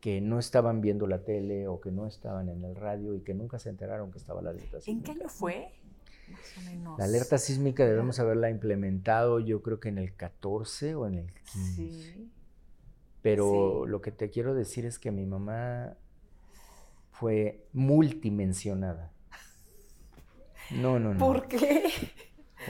[0.00, 3.34] que no estaban viendo la tele o que no estaban en el radio y que
[3.34, 4.90] nunca se enteraron que estaba la alerta sísmica.
[5.12, 5.72] ¿En qué año fue?
[6.28, 6.98] Más o menos.
[6.98, 11.32] La alerta sísmica debemos haberla implementado yo creo que en el 14 o en el
[11.52, 11.74] 15.
[11.74, 12.30] Sí.
[13.22, 15.96] Pero lo que te quiero decir es que mi mamá
[17.10, 19.12] fue multimensionada.
[20.70, 21.18] No, no, no.
[21.18, 21.90] ¿Por qué?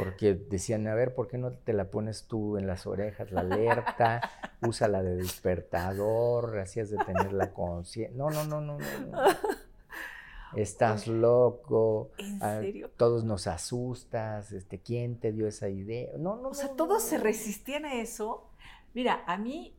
[0.01, 3.43] Porque decían, a ver, ¿por qué no te la pones tú en las orejas, la
[3.43, 4.21] alerta?
[4.67, 8.17] Úsala de despertador, hacías de tener la conciencia.
[8.17, 9.19] No, no, no, no, no.
[10.57, 12.11] Estás loco.
[12.19, 12.91] ¿En ah, serio?
[12.97, 14.53] todos nos asustas.
[14.53, 16.11] Este, ¿Quién te dio esa idea?
[16.19, 16.49] No, no.
[16.49, 18.51] O sea, todos se resistían a eso.
[18.95, 19.77] Mira, a mí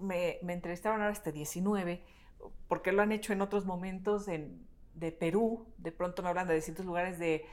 [0.00, 2.02] me, entrevistaron ahora este 19,
[2.68, 5.66] porque lo han hecho en otros momentos de Perú.
[5.76, 7.44] De pronto me hablan de distintos lugares de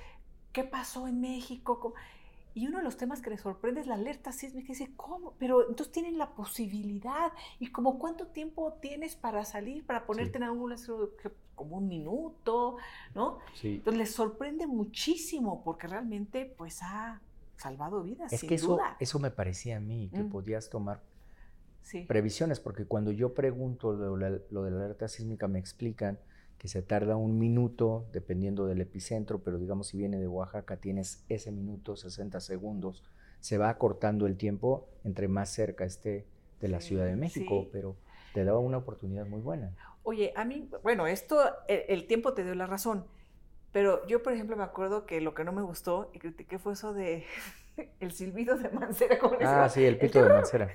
[0.54, 1.94] ¿qué pasó en México?
[2.56, 4.68] Y uno de los temas que le sorprende es la alerta sísmica.
[4.68, 5.34] Dice, ¿cómo?
[5.40, 7.32] Pero entonces tienen la posibilidad.
[7.60, 10.74] ¿Y como cuánto tiempo tienes para salir, para ponerte en algún
[11.56, 12.78] como un minuto,
[13.16, 13.40] ¿no?
[13.56, 13.76] Sí.
[13.76, 17.22] Entonces les sorprende muchísimo porque realmente pues ha
[17.58, 18.32] salvado vidas.
[18.32, 20.30] Es que eso, eso me parecía a mí, que mm.
[20.30, 21.02] podías tomar
[22.08, 26.20] previsiones, porque cuando yo pregunto lo de la alerta sísmica me explican
[26.64, 31.26] que se tarda un minuto dependiendo del epicentro, pero digamos si viene de Oaxaca tienes
[31.28, 33.04] ese minuto, 60 segundos,
[33.42, 36.26] se va acortando el tiempo entre más cerca esté
[36.62, 37.98] de la Ciudad de México, pero
[38.34, 39.76] te daba una oportunidad muy buena.
[40.04, 43.08] Oye, a mí, bueno, esto, el, tiempo te dio la razón,
[43.74, 46.72] pero yo, por ejemplo, me acuerdo que lo que no me gustó y critiqué fue
[46.74, 47.26] eso de
[48.00, 49.18] el silbido de Mancera.
[49.42, 50.70] ah, sí, el pito de Mancera.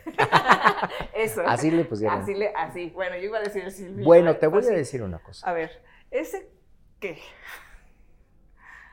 [1.15, 1.43] Eso.
[1.47, 2.21] Así le pusieron.
[2.21, 4.05] Así, le, así, bueno, yo iba a decir el silbido.
[4.05, 5.49] Bueno, te voy a decir una cosa.
[5.49, 6.49] A ver, ¿ese
[7.01, 7.19] qué?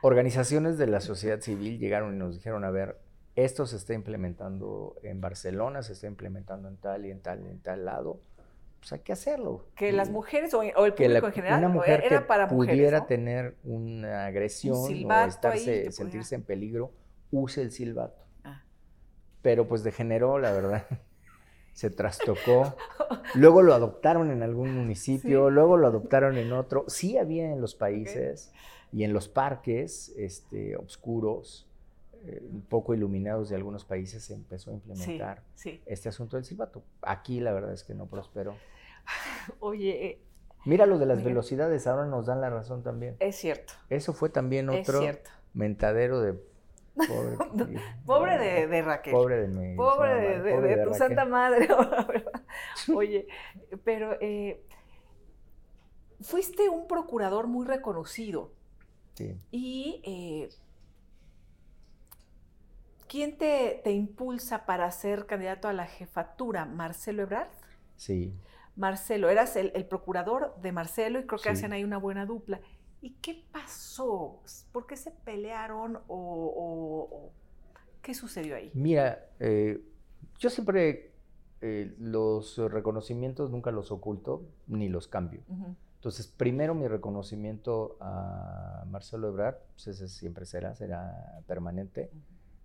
[0.02, 3.00] Organizaciones de la sociedad civil llegaron y nos dijeron, a ver,
[3.36, 7.48] esto se está implementando en Barcelona, se está implementando en tal y en tal y
[7.48, 8.22] en tal lado.
[8.80, 9.66] Pues hay que hacerlo.
[9.76, 13.56] Que las mujeres o, el público en general una mujer era que para pudiera tener
[13.64, 16.92] una agresión o estarse, sentirse en peligro
[17.42, 18.24] use el silbato.
[18.44, 18.64] Ah.
[19.42, 20.86] Pero pues degeneró, la verdad.
[21.74, 22.76] Se trastocó.
[23.34, 26.86] Luego lo adoptaron en algún municipio, luego lo adoptaron en otro.
[26.88, 28.54] Sí había en los países
[28.94, 31.68] y en los parques este, oscuros,
[32.24, 35.44] eh, poco iluminados de algunos países, se empezó a implementar
[35.86, 36.82] este asunto del silbato.
[37.02, 38.56] Aquí la verdad es que no prosperó.
[39.60, 40.22] Oye, eh,
[40.66, 43.16] Mira lo de las velocidades, ahora nos dan la razón también.
[43.20, 43.74] Es cierto.
[43.90, 45.00] Eso fue también otro
[45.54, 46.34] mentadero de
[48.06, 49.14] pobre de, Raquel.
[49.14, 49.76] Pobre de mí.
[49.76, 51.68] Pobre de, tu santa madre.
[52.96, 53.28] Oye,
[53.84, 54.64] pero eh,
[56.22, 58.52] fuiste un procurador muy reconocido.
[59.14, 59.38] Sí.
[59.52, 60.50] Y eh,
[63.08, 66.66] ¿Quién te, te, impulsa para ser candidato a la jefatura?
[66.66, 67.48] ¿Marcelo Ebrard?
[67.96, 68.34] Sí.
[68.76, 72.60] Marcelo, eras el, procurador de Marcelo y creo que hacen ahí una buena dupla.
[73.02, 74.42] ¿Y qué pasó?
[74.72, 77.32] ¿Por qué se pelearon o,
[78.02, 78.72] qué sucedió ahí?
[78.74, 79.84] Mira, eh,
[80.40, 81.14] yo siempre
[81.62, 85.42] eh, los reconocimientos nunca los oculto ni los cambio.
[86.06, 92.12] Entonces, primero mi reconocimiento a Marcelo Ebrard, pues ese siempre será, será permanente,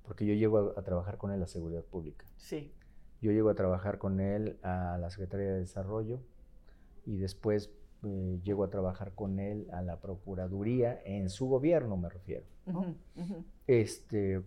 [0.02, 2.26] porque yo llego a, trabajar con él a Seguridad Pública.
[2.36, 2.74] Sí.
[3.22, 6.20] Yo llego a trabajar con él a la Secretaría de Desarrollo
[7.06, 7.70] y después
[8.02, 12.44] eh, llego a trabajar con él a la Procuraduría, en su gobierno me refiero.
[13.66, 14.42] Este,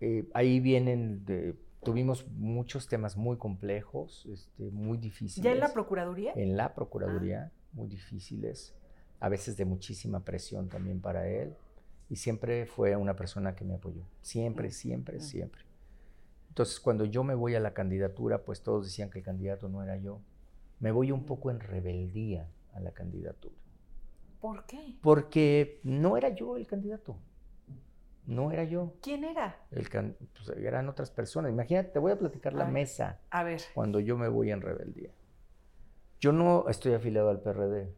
[0.00, 5.42] eh, ahí vienen de Tuvimos muchos temas muy complejos, este, muy difíciles.
[5.42, 6.32] ¿Ya en la Procuraduría?
[6.36, 7.58] En la Procuraduría, ah.
[7.72, 8.74] muy difíciles,
[9.18, 11.56] a veces de muchísima presión también para él.
[12.10, 14.02] Y siempre fue una persona que me apoyó.
[14.20, 15.20] Siempre, mm, siempre, mm.
[15.20, 15.62] siempre.
[16.48, 19.82] Entonces, cuando yo me voy a la candidatura, pues todos decían que el candidato no
[19.82, 20.20] era yo.
[20.80, 23.54] Me voy un poco en rebeldía a la candidatura.
[24.40, 24.96] ¿Por qué?
[25.02, 27.16] Porque no era yo el candidato.
[28.26, 28.94] No era yo.
[29.02, 29.58] ¿Quién era?
[29.70, 31.50] El pues, eran otras personas.
[31.50, 33.18] Imagínate, te voy a platicar la mesa.
[33.30, 33.60] A ver.
[33.74, 35.10] Cuando yo me voy en rebeldía.
[36.20, 37.94] Yo no estoy afiliado al PRD,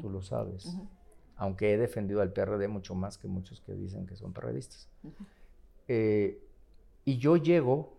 [0.00, 0.76] tú lo sabes.
[1.36, 4.88] Aunque he defendido al PRD mucho más que muchos que dicen que son perredistas.
[5.88, 6.40] Eh,
[7.04, 7.98] y yo llego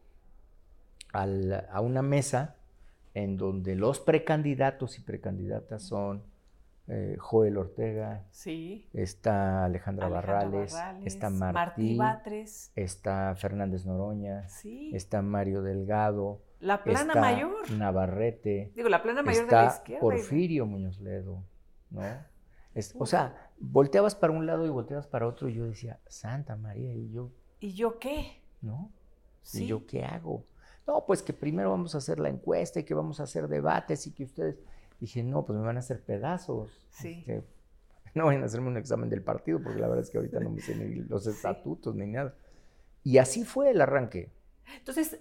[1.11, 2.54] a una mesa
[3.15, 6.21] en donde los precandidatos y precandidatas son
[6.87, 8.87] eh, Joel Ortega, sí.
[8.93, 11.97] está Alejandra, Barrales, está Martí,
[12.75, 14.91] está Fernández Noroña, sí.
[14.93, 20.01] está Mario Delgado, la plana mayor, Navarrete, digo la plana mayor está de la izquierda,
[20.01, 21.41] Porfirio Muñoz Ledo,
[21.89, 22.03] ¿no?
[22.99, 26.93] o sea, volteabas para un lado y volteabas para otro y yo decía, Santa María,
[26.93, 27.31] ¿y yo?
[27.61, 28.41] ¿Y yo qué?
[28.61, 28.91] ¿No?
[29.53, 30.43] ¿Y yo qué hago?
[30.87, 34.05] No, pues que primero vamos a hacer la encuesta y que vamos a hacer debates
[34.07, 34.57] y que ustedes
[34.99, 36.87] Dije, no, pues me van a hacer pedazos.
[36.89, 37.23] Sí.
[37.27, 37.43] Este,
[38.15, 40.49] no vayan a hacerme un examen del partido, porque la verdad es que ahorita no
[40.49, 42.35] me sé ni los estatutos ni nada.
[43.03, 44.31] Y así fue el arranque.
[44.77, 45.19] Entonces,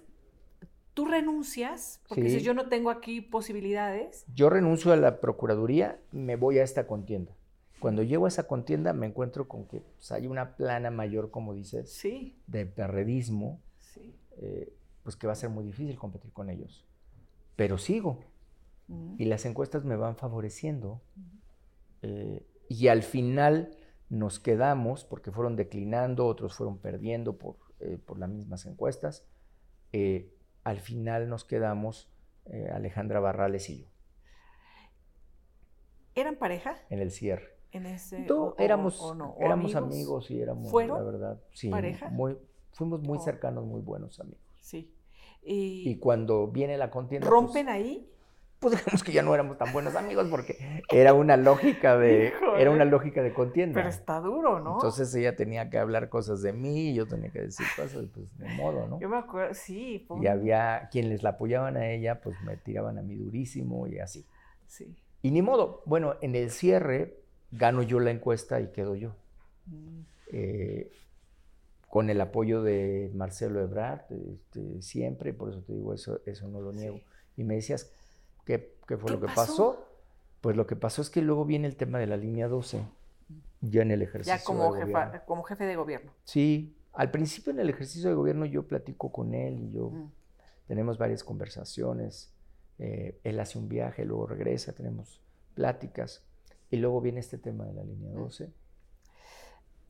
[0.93, 4.25] tú renuncias, porque si yo no tengo aquí posibilidades.
[4.33, 7.35] Yo renuncio a la Procuraduría, me voy a esta contienda.
[7.79, 11.53] Cuando llego a esa contienda me encuentro con que pues, hay una plana mayor, como
[11.53, 12.41] dices, sí.
[12.47, 14.17] de perredismo, sí.
[14.37, 14.73] Eh,
[15.05, 16.83] pues que va a ser muy difícil competir con ellos.
[17.55, 18.25] Pero sigo.
[19.17, 20.99] Y las encuestas me van favoreciendo.
[22.01, 23.77] Eh, y al final
[24.09, 29.27] nos quedamos, porque fueron declinando, otros fueron perdiendo por, eh, por las mismas encuestas.
[29.93, 32.11] Eh, al final nos quedamos
[32.73, 33.87] Alejandra Barrales y yo.
[36.15, 36.77] ¿Eran pareja?
[36.89, 37.57] En el cierre.
[37.71, 38.25] En ese,
[38.57, 40.31] éramos, éramos amigos?
[40.31, 40.97] y éramos, ¿Fueron?
[40.97, 42.09] la verdad, sí, ¿Pareja?
[42.09, 42.37] Muy,
[42.71, 44.45] fuimos muy cercanos, muy buenos amigos.
[44.61, 44.94] Sí.
[45.45, 47.27] Y, cuando viene la contienda.
[47.27, 48.09] Pues ¿Rompen ahí?
[48.59, 52.71] pues digamos que ya no éramos tan buenos amigos porque era una lógica de era
[52.71, 53.75] una lógica de contienda.
[53.75, 54.75] Pero está duro, ¿no?
[54.75, 58.37] Entonces ella tenía que hablar cosas de mí y yo tenía que decir cosas, pues
[58.37, 58.99] de modo, ¿no?
[58.99, 60.07] Yo me acuerdo, sí.
[60.21, 64.25] Y había quienes la apoyaban a ella, pues me tiraban a mí durísimo y así.
[64.67, 64.95] Sí.
[65.21, 67.19] Y ni modo, bueno, en el cierre
[67.51, 69.15] gano yo la encuesta y quedo yo.
[69.67, 70.01] Mm.
[70.31, 70.91] Eh,
[71.95, 76.59] con el apoyo de Marcelo Ebrard, este, siempre, por eso te digo, eso, eso no
[76.59, 76.99] lo niego.
[77.37, 77.89] Y me decías,
[78.43, 79.87] ¿Qué, fue lo que pasó?
[80.41, 82.81] Pues lo que pasó es que luego viene el tema de la línea 12,
[83.61, 84.37] ya en el ejercicio.
[84.37, 84.75] Ya como,
[85.25, 86.11] como jefe de gobierno.
[86.25, 90.11] Sí, al principio en el ejercicio de gobierno yo platico con él y yo mm.
[90.67, 92.33] tenemos varias conversaciones.
[92.77, 95.21] Eh, él hace un viaje, luego regresa, tenemos
[95.53, 96.25] pláticas
[96.69, 98.64] y luego viene este tema de la línea 12 mm.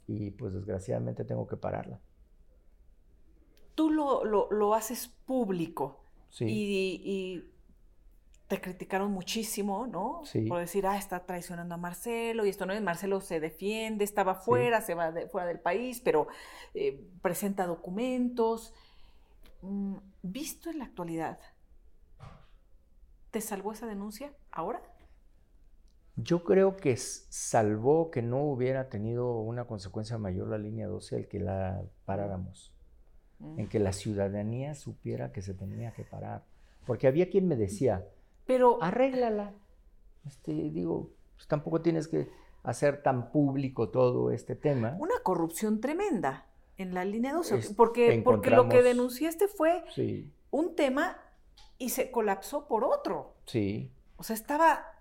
[0.08, 2.00] Y pues desgraciadamente tengo que pararla.
[3.76, 6.46] Tú lo, lo, haces público sí.
[6.48, 7.56] y
[8.48, 10.22] te criticaron muchísimo, ¿no?
[10.26, 10.42] Sí.
[10.42, 14.36] Por decir, ah, está traicionando a Marcelo y esto no es, Marcelo se defiende, estaba
[14.36, 16.28] fuera, se va fuera del país, pero
[16.76, 18.74] eh, presenta documentos.
[19.62, 21.40] Mm, visto en la actualidad,
[23.32, 24.82] ¿te salvó esa denuncia ahora?
[26.18, 31.28] Yo creo que salvó que no hubiera tenido una consecuencia mayor la línea 12 al
[31.28, 32.74] que la paráramos,
[33.40, 33.60] mm.
[33.60, 36.46] en que la ciudadanía supiera que se tenía que parar.
[36.86, 38.06] Porque había quien me decía,
[38.46, 38.82] pero.
[38.82, 39.54] Arréglala.
[40.26, 42.30] Este, digo, pues tampoco tienes que
[42.64, 44.96] hacer tan público todo este tema.
[45.00, 46.48] Una corrupción tremenda
[46.78, 47.74] en la línea 12.
[47.76, 49.84] porque, porque lo que denunciaste fue
[50.52, 51.18] un tema
[51.78, 53.36] y se colapsó por otro.
[53.46, 53.92] Sí.
[54.18, 54.95] O sea, estaba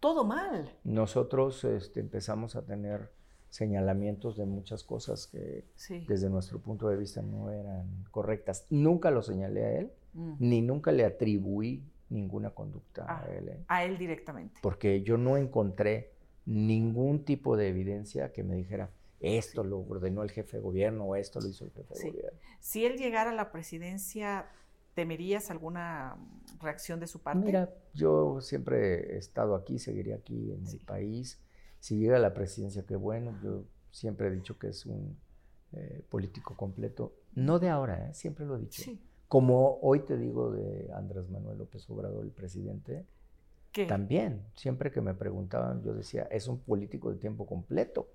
[0.00, 0.74] todo mal.
[0.82, 3.10] Nosotros este, empezamos a tener
[3.50, 5.64] señalamientos de muchas cosas que
[6.08, 8.66] desde nuestro punto de vista no eran correctas.
[8.70, 10.34] Nunca lo señalé a él, mm.
[10.38, 13.48] ni nunca le atribuí ninguna conducta a ah, él.
[13.48, 13.64] ¿eh?
[13.68, 14.60] A él directamente.
[14.62, 16.12] Porque yo no encontré
[16.46, 18.90] ningún tipo de evidencia que me dijera,
[19.20, 22.38] esto lo ordenó el jefe de gobierno o esto lo hizo el jefe de gobierno.
[22.58, 24.46] Si él llegara a la presidencia,
[24.94, 26.16] ¿temerías alguna
[26.60, 27.44] reacción de su parte?
[27.44, 31.40] Mira, yo siempre he estado aquí, seguiría aquí en el país.
[31.78, 33.38] Si llega a la presidencia, qué bueno.
[33.42, 35.16] Yo siempre he dicho que es un
[35.72, 37.14] eh, político completo.
[37.34, 38.14] No de ahora, ¿eh?
[38.14, 38.90] siempre lo he dicho.
[39.28, 43.06] Como hoy te digo de Andrés Manuel López Obrador, el presidente,
[43.86, 48.08] también, siempre que me preguntaban, yo decía, es un político de tiempo completo.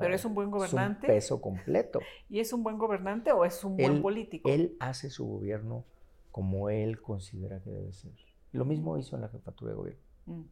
[0.00, 1.06] Pero es un buen gobernante.
[1.06, 2.00] Es un peso completo.
[2.28, 4.48] ¿Y es un buen gobernante o es un buen político?
[4.48, 5.84] Él hace su gobierno
[6.30, 8.12] como él considera que debe ser.
[8.52, 10.02] Lo mismo hizo en la jefatura de gobierno.
[10.26, 10.42] Mm.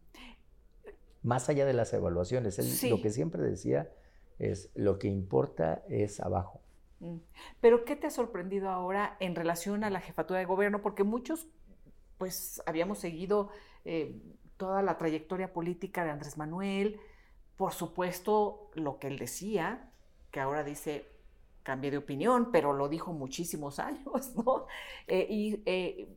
[1.22, 3.90] Más allá de las evaluaciones, él lo que siempre decía
[4.38, 6.60] es lo que importa es abajo.
[7.00, 7.16] Mm.
[7.60, 10.82] Pero ¿qué te ha sorprendido ahora en relación a la jefatura de gobierno?
[10.82, 11.48] Porque muchos,
[12.18, 13.50] pues, habíamos seguido
[13.84, 14.20] eh,
[14.56, 17.00] toda la trayectoria política de Andrés Manuel,
[17.56, 19.90] por supuesto, lo que él decía,
[20.30, 21.12] que ahora dice,
[21.62, 24.66] cambié de opinión, pero lo dijo muchísimos años, ¿no?
[25.06, 26.08] Eh, y eh,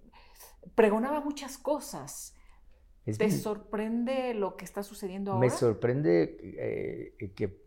[0.76, 2.34] pregonaba muchas cosas.
[3.06, 5.46] ¿Te sorprende lo que está sucediendo ahora?
[5.46, 7.62] Me sorprende eh, que,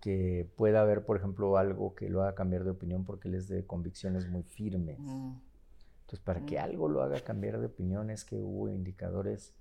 [0.00, 3.48] que, pueda haber, por ejemplo, algo que lo haga cambiar de opinión porque él es
[3.48, 5.00] de convicciones muy firmes.
[5.00, 5.32] Mm.
[6.02, 6.62] Entonces, para que mm.
[6.62, 9.52] algo lo haga cambiar de opinión es que hubo indicadores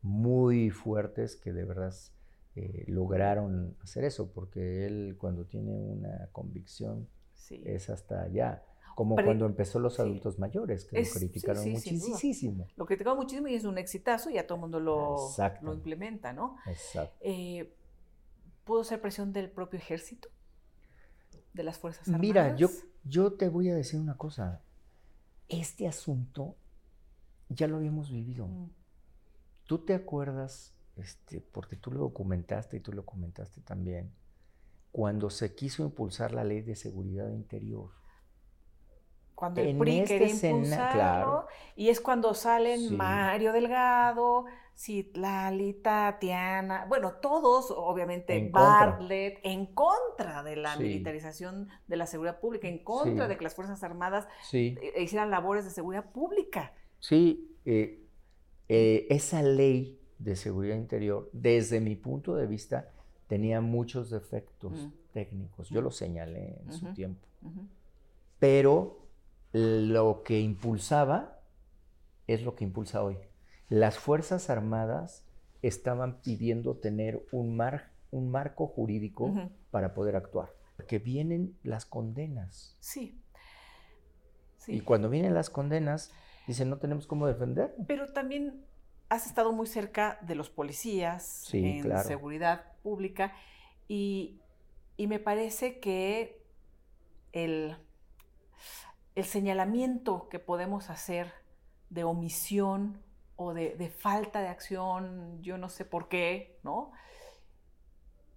[0.00, 1.94] muy fuertes que de verdad
[2.58, 7.08] eh, lograron hacer eso, porque él cuando tiene una convicción
[7.50, 8.64] es hasta allá.
[8.96, 12.66] Como cuando empezó los adultos mayores, que lo criticaron muchísimo.
[12.76, 15.16] Lo criticaron muchísimo y es un exitazo y ya todo el mundo lo,
[15.62, 16.56] lo implementa, ¿no?
[16.66, 17.16] Exacto.
[17.20, 17.72] Eh,
[18.64, 20.28] ¿Pudo ser presión del propio ejército?
[21.54, 22.20] ¿De las Fuerzas Armadas?
[22.20, 22.68] Mira, yo,
[23.04, 24.62] yo te voy a decir una cosa.
[25.48, 26.56] Este asunto
[27.48, 28.48] ya lo habíamos vivido.
[28.48, 28.70] Mm.
[29.64, 34.12] ¿Tú te acuerdas este, porque tú lo documentaste y tú lo comentaste también,
[34.92, 37.90] cuando se quiso impulsar la ley de seguridad interior.
[39.34, 41.46] Cuando el PRI este quería impulsarlo,
[41.76, 44.46] y es cuando salen Mario Delgado,
[44.78, 52.38] Citlali, Tatiana, bueno, todos, obviamente, en Bartlett, en contra de la militarización de la seguridad
[52.38, 56.74] pública, en contra de que las Fuerzas Armadas eh, hicieran labores de seguridad pública.
[57.00, 58.08] Sí, eh,
[58.68, 62.90] eh, esa ley de seguridad interior, desde mi punto de vista,
[63.26, 65.68] tenía muchos defectos técnicos.
[65.68, 67.26] Yo lo señalé en su tiempo.
[68.38, 69.06] Pero
[69.52, 71.40] lo que impulsaba
[72.26, 73.18] es lo que impulsa hoy.
[73.68, 75.24] Las Fuerzas Armadas
[75.62, 79.34] estaban pidiendo tener un, mar, un marco jurídico
[79.70, 80.52] para poder actuar.
[80.76, 82.76] Porque vienen las condenas.
[82.80, 83.20] Sí.
[84.58, 84.76] sí.
[84.76, 86.12] Y cuando vienen las condenas,
[86.46, 87.74] dicen, no tenemos cómo defender.
[87.86, 88.64] Pero también
[89.08, 93.34] has estado muy cerca de los policías en seguridad pública
[93.88, 94.40] y,
[94.98, 96.42] me parece que
[97.32, 97.76] el,
[99.14, 101.32] el, señalamiento que podemos hacer
[101.88, 103.00] de omisión
[103.36, 106.90] o de, de, falta de acción, yo no sé por qué, ¿no?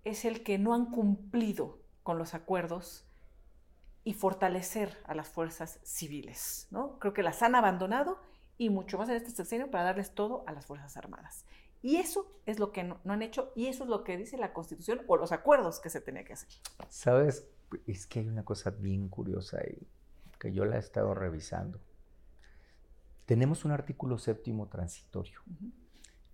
[0.03, 3.05] Es el que no han cumplido con los acuerdos
[4.03, 6.99] y fortalecer a las fuerzas civiles, ¿no?
[6.99, 8.19] Creo que las han abandonado
[8.61, 11.45] y mucho más en este sexenio para darles todo a las Fuerzas Armadas.
[11.81, 14.53] Y eso es lo que no, han hecho y eso es lo que dice la
[14.53, 16.47] Constitución o los acuerdos que se tenía que hacer.
[16.87, 17.47] Sabes,
[17.87, 19.87] es que hay una cosa bien curiosa ahí,
[20.39, 21.79] que yo la he estado revisando.
[23.25, 25.39] Tenemos un artículo séptimo transitorio.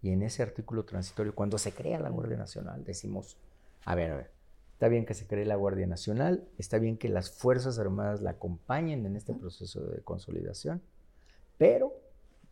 [0.01, 3.37] Y en ese artículo transitorio, cuando se crea la Guardia Nacional, decimos,
[3.85, 4.31] a ver, a ver,
[4.73, 8.31] está bien que se cree la Guardia Nacional, está bien que las Fuerzas Armadas la
[8.31, 10.81] acompañen en este proceso de consolidación,
[11.57, 11.96] pero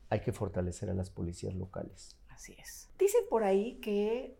[0.10, 2.16] hay que fortalecer a las policías locales.
[2.30, 2.90] Así es.
[3.00, 4.38] Dicen por ahí que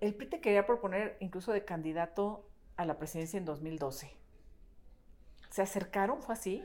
[0.00, 4.10] el PRI te quería proponer incluso de candidato a la presidencia en 2012.
[5.50, 6.22] ¿Se acercaron?
[6.22, 6.64] ¿Fue así?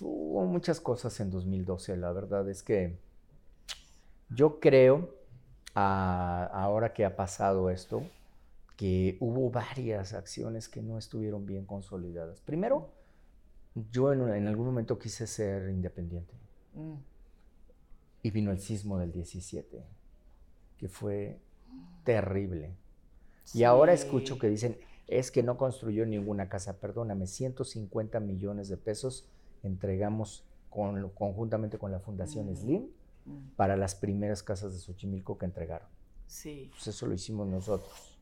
[0.00, 2.98] Hubo muchas cosas en 2012, la verdad es que
[4.30, 5.14] yo creo,
[5.74, 8.02] ahora que ha pasado esto,
[8.76, 12.40] que hubo varias acciones que no estuvieron bien consolidadas.
[12.40, 12.90] Primero,
[13.92, 16.34] yo en algún momento quise ser independiente.
[16.74, 16.94] Mm.
[18.22, 19.84] Y vino el sismo del 17,
[20.78, 21.38] que fue
[22.04, 22.74] terrible.
[23.52, 28.76] Y ahora escucho que dicen, es que no construyó ninguna casa, perdóname, 150 millones de
[28.76, 29.28] pesos
[29.62, 32.56] entregamos con, conjuntamente con la Fundación mm.
[32.56, 32.88] Slim
[33.24, 33.38] mm.
[33.56, 35.88] para las primeras casas de Xochimilco que entregaron.
[36.26, 36.70] Sí.
[36.70, 38.18] Pues eso lo hicimos nosotros.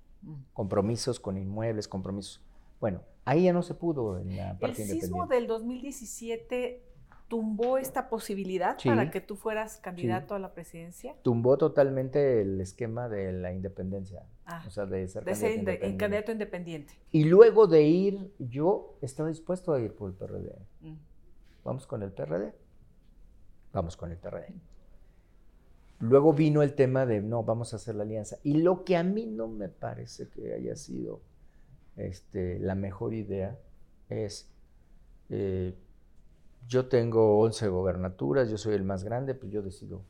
[0.53, 2.41] compromisos con inmuebles, compromisos.
[2.81, 6.83] Bueno, ahí ya no se pudo en la parte El sismo del 2017
[7.33, 11.17] tumbó esta posibilidad para que tú fueras candidato a la presidencia?
[11.23, 14.27] Tumbó totalmente el esquema de la independencia.
[14.45, 15.25] Ah, o sea, de ser,
[15.97, 16.93] candidato, independiente.
[17.11, 20.59] Y luego de ir, yo estaba dispuesto a ir por el PRD.
[20.83, 20.97] Mm.
[21.65, 22.53] Vamos con el PRD.
[23.73, 24.53] Vamos con el PRD.
[26.01, 28.37] Luego vino el tema de, no, vamos a hacer la alianza.
[28.43, 31.23] Y lo que a mí no me parece que haya sido
[31.97, 33.59] este, la mejor idea
[34.11, 34.53] es...
[35.31, 35.75] Eh,
[36.67, 40.03] yo tengo 11 gobernaturas, yo soy el más grande, pues yo decido.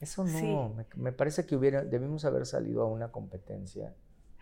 [0.00, 3.94] Eso no, me, parece que hubiera, debimos haber salido a una competencia.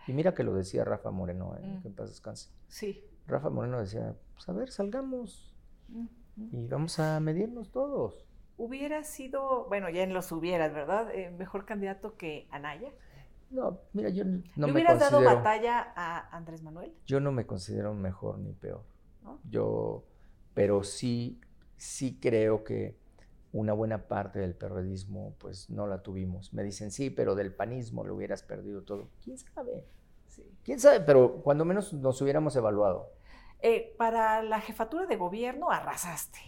[0.07, 1.65] Y mira que lo decía Rafa Moreno, ¿eh?
[1.65, 1.81] Mm.
[1.81, 2.49] que en paz descanse.
[2.67, 3.03] Sí.
[3.25, 5.55] Rafa Moreno decía, pues a ver, salgamos
[5.87, 6.05] mm,
[6.51, 8.27] y vamos a medirnos todos.
[8.57, 11.13] ¿Hubiera sido, bueno, ya en los hubieras, ¿verdad?
[11.13, 12.91] Eh, ¿Mejor candidato que Anaya?
[13.49, 16.93] No, mira, yo no ¿Le hubieras dado batalla a Andrés Manuel?
[17.05, 18.83] Yo no me considero mejor ni peor.
[19.49, 20.03] Yo
[20.55, 21.39] pero sí,
[21.77, 22.97] sí creo que
[23.51, 26.51] una buena parte del periodismo pues no la tuvimos.
[26.53, 29.09] Me dicen, sí, pero del panismo lo hubieras perdido todo.
[29.23, 29.85] ¿Quién sabe?
[30.63, 31.01] ¿Quién sabe?
[31.01, 33.11] Pero cuando menos nos hubiéramos evaluado.
[33.61, 36.39] Eh, para la jefatura de gobierno arrasaste.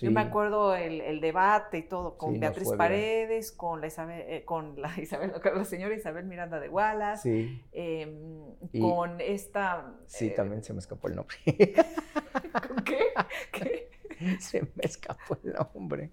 [0.00, 4.80] Yo me acuerdo el, debate y todo con Beatriz Paredes, con la Isabel, eh, con
[4.80, 9.94] la Isabel, la señora Isabel Miranda de Wallace, em, con esta.
[10.06, 11.36] Sí, eh, también se me escapó el nombre.
[12.68, 12.98] ¿Con qué?
[13.52, 13.90] ¿Qué?
[14.40, 16.10] Se me escapó el nombre.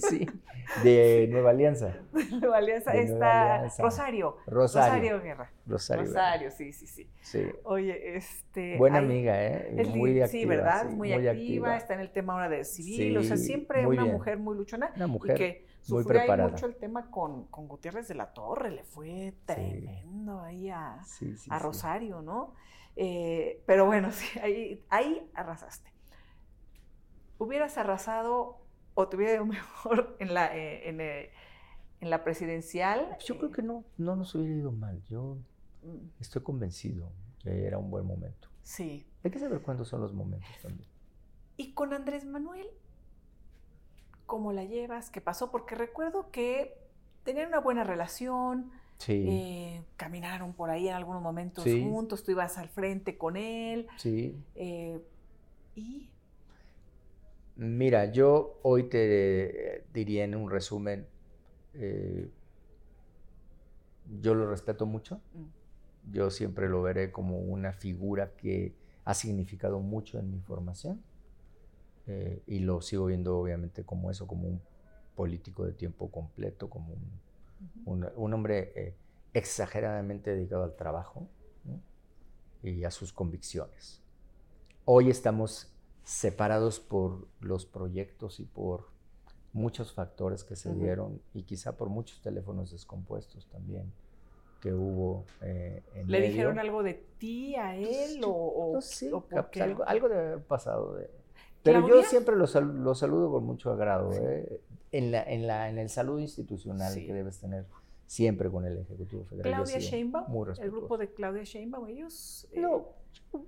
[0.00, 0.26] Sí,
[0.82, 1.96] de Nueva Alianza.
[2.30, 4.36] Nueva Alianza está Rosario.
[4.46, 4.46] Rosario.
[4.46, 5.50] Rosario Guerra.
[5.66, 6.04] Rosario.
[6.04, 7.10] Rosario, sí, sí, sí.
[7.20, 7.46] Sí.
[7.64, 8.76] Oye, este.
[8.76, 9.84] Buena amiga, ¿eh?
[9.88, 10.26] muy activa.
[10.28, 10.90] Sí, ¿verdad?
[10.90, 13.16] muy, activa, Está en el tema ahora de civil.
[13.18, 14.92] o sea, siempre una mujer muy luchona.
[14.96, 15.36] Una mujer.
[15.36, 16.50] Y que muy preparada.
[16.50, 18.70] mucho el tema con, con, Gutiérrez de la Torre.
[18.70, 21.00] Le fue tremendo ahí a,
[21.50, 22.54] a Rosario, ¿no?
[23.00, 25.97] Eh, pero bueno, sí, ahí, ahí arrasaste.
[27.38, 28.58] ¿Hubieras arrasado
[28.94, 31.32] o te hubiera ido mejor en la, eh, eh,
[32.00, 33.16] en, la presidencial?
[33.24, 35.02] Yo creo que no, no nos hubiera ido mal.
[35.04, 35.38] Yo
[35.82, 36.20] mm.
[36.20, 37.10] estoy convencido
[37.42, 38.48] que era un buen momento.
[38.62, 39.06] Sí.
[39.24, 40.88] Hay que saber cuándo son los momentos también.
[41.56, 42.66] ¿Y con Andrés Manuel?
[44.26, 45.10] ¿Cómo la llevas?
[45.10, 45.50] ¿Qué pasó?
[45.50, 46.76] Porque recuerdo que
[47.24, 49.24] tenían una buena relación, Sí.
[49.28, 53.86] Eh, caminaron por ahí en algunos momentos juntos, tú ibas al frente con él.
[53.96, 54.36] Sí.
[54.56, 55.00] Eh,
[55.76, 56.10] ¿Y?
[57.58, 61.06] Mira, yo hoy te diría en un resumen,
[61.74, 62.30] eh,
[64.22, 66.12] yo lo respeto mucho, mm.
[66.14, 71.02] yo siempre lo veré como una figura que ha significado mucho en mi formación
[72.46, 74.62] y lo sigo viendo obviamente como eso, como un
[75.14, 77.20] político de tiempo completo, como un
[77.84, 78.94] un, hombre eh,
[79.34, 81.26] exageradamente dedicado al trabajo
[82.62, 84.02] y a sus convicciones.
[84.84, 85.72] Hoy estamos
[86.08, 88.88] separados por los proyectos y por
[89.52, 93.92] muchos factores que se dieron y quizá por muchos teléfonos descompuestos también
[94.62, 99.10] que hubo eh, en ¿Le dijeron algo de ti a él o, no sé,
[99.60, 100.98] algo, algo, debe haber pasado.
[101.62, 104.12] pero yo siempre lo, saludo con mucho agrado.
[104.14, 107.66] Eh en, la, en, la, en el saludo institucional que debes tener
[108.06, 109.52] siempre con el Ejecutivo Federal.
[109.52, 112.48] Claudia Sheinbaum, el grupo de Claudia Sheinbaum, ellos...
[112.52, 112.88] Eh, no,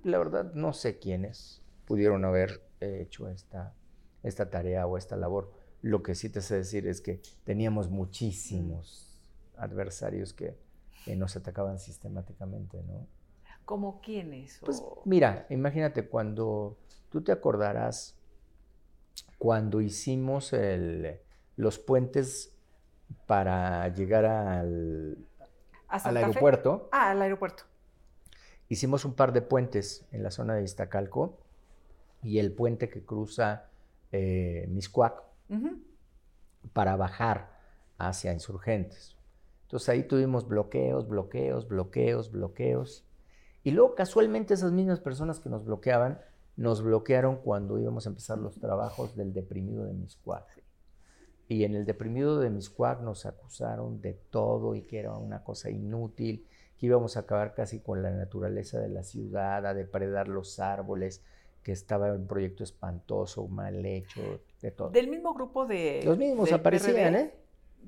[0.03, 1.60] la verdad no sé quiénes
[1.91, 3.73] pudieron haber hecho esta,
[4.23, 5.51] esta tarea o esta labor.
[5.81, 9.19] Lo que sí te sé decir es que teníamos muchísimos
[9.57, 10.57] adversarios que,
[11.17, 13.07] nos atacaban sistemáticamente, ¿no?
[13.65, 14.61] ¿Como quiénes?
[14.63, 16.77] Pues mira, imagínate cuando
[17.09, 18.15] tú te acordarás
[19.37, 21.19] cuando hicimos el,
[21.57, 22.55] los puentes
[23.25, 25.17] para llegar al,
[25.89, 26.87] al aeropuerto.
[26.93, 27.63] Ah, al aeropuerto.
[28.69, 31.41] Hicimos un par de puentes en la zona de Iztacalco
[32.23, 33.69] y el puente que cruza
[34.11, 35.23] eh, Miscuac
[36.73, 37.59] para bajar
[37.97, 39.17] hacia insurgentes.
[39.63, 43.05] Entonces ahí tuvimos bloqueos, bloqueos, bloqueos, bloqueos.
[43.63, 46.19] Y luego casualmente esas mismas personas que nos bloqueaban,
[46.57, 50.45] nos bloquearon cuando íbamos a empezar los trabajos del deprimido de Miscuac.
[51.47, 55.69] Y en el deprimido de Miscuac nos acusaron de todo y que era una cosa
[55.69, 56.47] inútil,
[56.77, 61.23] que íbamos a acabar casi con la naturaleza de la ciudad, a depredar los árboles,
[61.63, 64.89] que estaba un proyecto espantoso, mal hecho, de todo.
[64.89, 66.01] Del mismo grupo de...
[66.03, 67.33] Los mismos aparecían, ¿eh?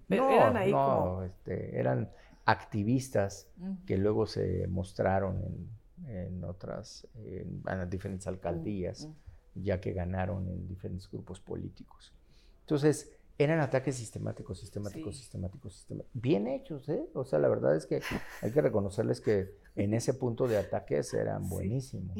[0.09, 2.11] no, eran ahí no, este, eran
[2.45, 3.47] activistas
[3.85, 5.69] que luego se mostraron
[6.07, 9.09] en, otras, en, diferentes alcaldías,
[9.55, 12.13] ya que ganaron en diferentes grupos políticos.
[12.61, 16.21] Entonces, eran ataques sistemáticos, sistemáticos, sistemáticos, sistemáticos.
[16.21, 17.03] Bien hechos, ¿eh?
[17.13, 18.01] O sea, la verdad es que
[18.41, 22.15] hay que reconocerles que en ese punto de ataques eran buenísimos.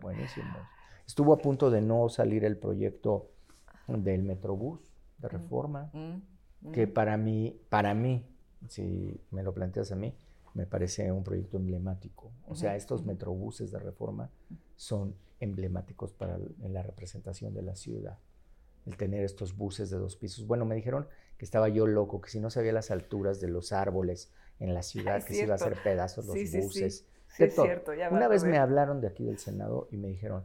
[0.00, 0.75] Buenísimos.
[1.06, 3.30] Estuvo a punto de no salir el proyecto
[3.86, 4.80] del Metrobús
[5.18, 6.92] de reforma, mm, que mm.
[6.92, 8.26] para mí, para mí,
[8.68, 10.14] si me lo planteas a mí,
[10.54, 12.32] me parece un proyecto emblemático.
[12.48, 14.30] O sea, estos metrobuses de reforma
[14.74, 18.18] son emblemáticos para la representación de la ciudad.
[18.86, 20.46] El tener estos buses de dos pisos.
[20.46, 23.72] Bueno, me dijeron que estaba yo loco, que si no sabía las alturas de los
[23.72, 27.04] árboles en la ciudad, que se iba a hacer pedazos los buses.
[27.28, 30.44] Sí, Cierto, Una vez me hablaron de aquí del Senado y me dijeron,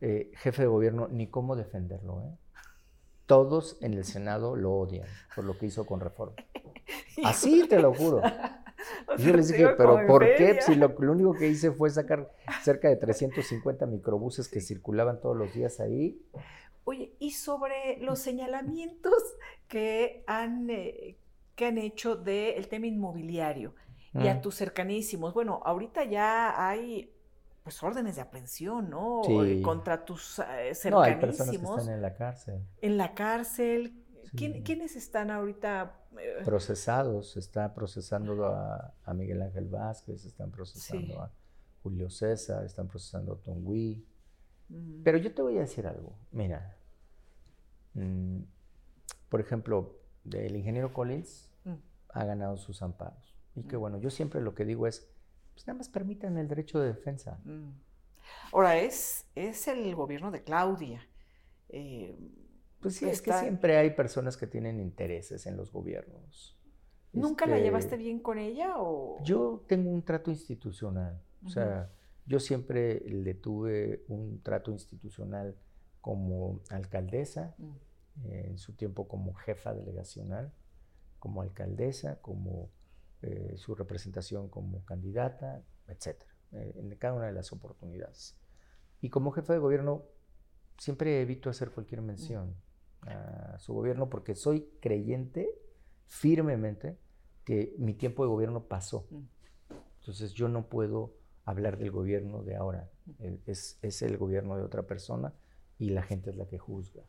[0.00, 2.22] eh, jefe de gobierno, ni cómo defenderlo.
[2.22, 2.36] ¿eh?
[3.26, 6.36] Todos en el Senado lo odian por lo que hizo con reforma.
[7.24, 8.22] Así te lo juro.
[9.18, 10.60] yo les dije, pero ¿por qué?
[10.60, 12.30] Si lo, único que hice fue sacar
[12.62, 16.20] cerca de 350 microbuses que circulaban todos los días ahí.
[16.84, 19.36] Oye, y sobre los señalamientos
[19.66, 21.18] que han, eh,
[21.56, 23.74] que han hecho del tema inmobiliario
[24.14, 25.34] y a tus cercanísimos.
[25.34, 27.12] Bueno, ahorita ya hay
[27.66, 29.22] pues órdenes de aprehensión, ¿no?
[29.24, 29.60] Sí.
[29.60, 30.92] Contra tus cercanísimos.
[30.92, 32.62] No, hay personas que están en la cárcel.
[32.80, 34.04] En la cárcel.
[34.36, 35.98] ¿Quiénes están ahorita?
[36.16, 36.42] Eh?
[36.44, 37.32] Procesados.
[37.32, 41.32] Se está procesando a, Miguel Ángel Vázquez, están procesando a
[41.82, 45.02] Julio César, están procesando a Tom mm.
[45.02, 46.16] Pero yo te voy a decir algo.
[46.30, 46.78] Mira,
[47.94, 48.42] mm,
[49.28, 49.98] por ejemplo,
[50.30, 51.74] el ingeniero Collins mm.
[52.10, 53.34] ha ganado sus amparos.
[53.56, 55.10] Y que bueno, yo siempre lo que digo es,
[55.56, 57.40] pues nada más permitan el derecho de defensa.
[58.52, 61.00] Ahora, es, es el gobierno de Claudia.
[61.70, 62.14] Eh,
[62.78, 66.58] pues sí, es que siempre hay personas que tienen intereses en los gobiernos.
[67.14, 69.16] ¿Nunca la este, llevaste bien con ella o...?
[69.24, 71.22] Yo tengo un trato institucional.
[71.42, 71.90] O sea,
[72.26, 75.56] yo siempre le tuve un trato institucional
[76.02, 78.30] como alcaldesa, mm.
[78.30, 80.52] en su tiempo como jefa delegacional,
[81.18, 82.68] como alcaldesa, como
[83.22, 86.22] eh, su representación como candidata, etc.
[86.52, 88.36] Eh, en cada una de las oportunidades.
[89.00, 90.04] Y como jefa de gobierno,
[90.78, 92.54] siempre evito hacer cualquier mención
[93.02, 95.48] a su gobierno porque soy creyente
[96.06, 96.98] firmemente
[97.44, 99.08] que mi tiempo de gobierno pasó.
[100.00, 101.14] Entonces yo no puedo
[101.44, 102.90] hablar del gobierno de ahora.
[103.46, 105.32] Es, es, el gobierno de otra persona
[105.78, 107.04] y la gente es la que juzga.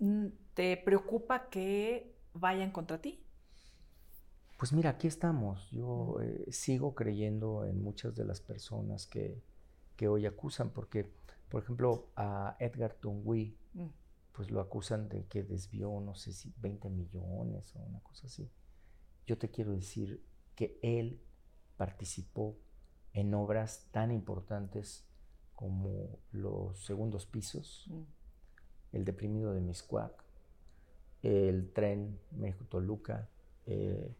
[0.00, 3.23] Mm, ¿Te preocupa que vayan contra ti?
[4.64, 5.70] Pues mira, aquí estamos.
[5.72, 9.42] Yo eh, sigo creyendo en muchas de las personas que,
[9.94, 11.12] que, hoy acusan, porque,
[11.50, 13.86] por ejemplo, a Edgar Tungui, mm.
[14.32, 18.50] pues lo acusan de que desvió, no sé si 20 millones o una cosa así.
[19.26, 21.20] Yo te quiero decir que él
[21.76, 22.56] participó
[23.12, 25.04] en obras tan importantes
[25.54, 28.02] como los segundos pisos, mm.
[28.96, 30.24] el deprimido de Miscuac,
[31.20, 33.28] el tren México-Toluca,
[33.66, 34.16] eh,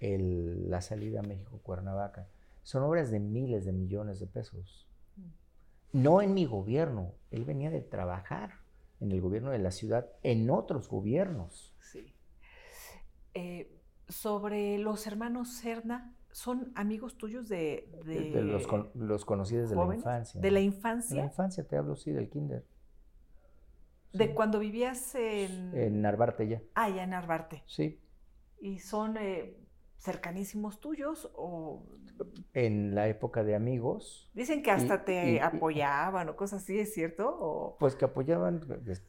[0.00, 2.28] la salida a México-Cuernavaca.
[2.62, 4.88] Son obras de miles de millones de pesos.
[5.16, 6.02] Mm.
[6.02, 8.60] No en mi gobierno, él venía de trabajar
[9.00, 11.74] en el gobierno de la ciudad, en otros gobiernos.
[11.80, 12.14] Sí.
[13.34, 13.72] Eh,
[14.08, 17.88] sobre los hermanos Serna, ¿son amigos tuyos de...?
[18.04, 20.40] de, los, los, conocí desde la infancia.
[20.40, 21.16] ¿De la infancia?
[21.16, 22.64] De la infancia, te hablo, sí, del kinder.
[24.12, 25.74] ¿De cuando vivías en...?
[25.74, 26.60] En Narvarte ya.
[26.74, 27.62] Ah, ya en Narvarte.
[27.66, 28.00] Sí.
[28.60, 29.56] ¿Y son eh,
[30.00, 31.82] cercanísimos tuyos o...
[32.52, 34.30] En la época de amigos.
[34.34, 37.76] Dicen que hasta te apoyaban o cosas así, ¿es cierto?
[37.78, 38.60] Pues que apoyaban,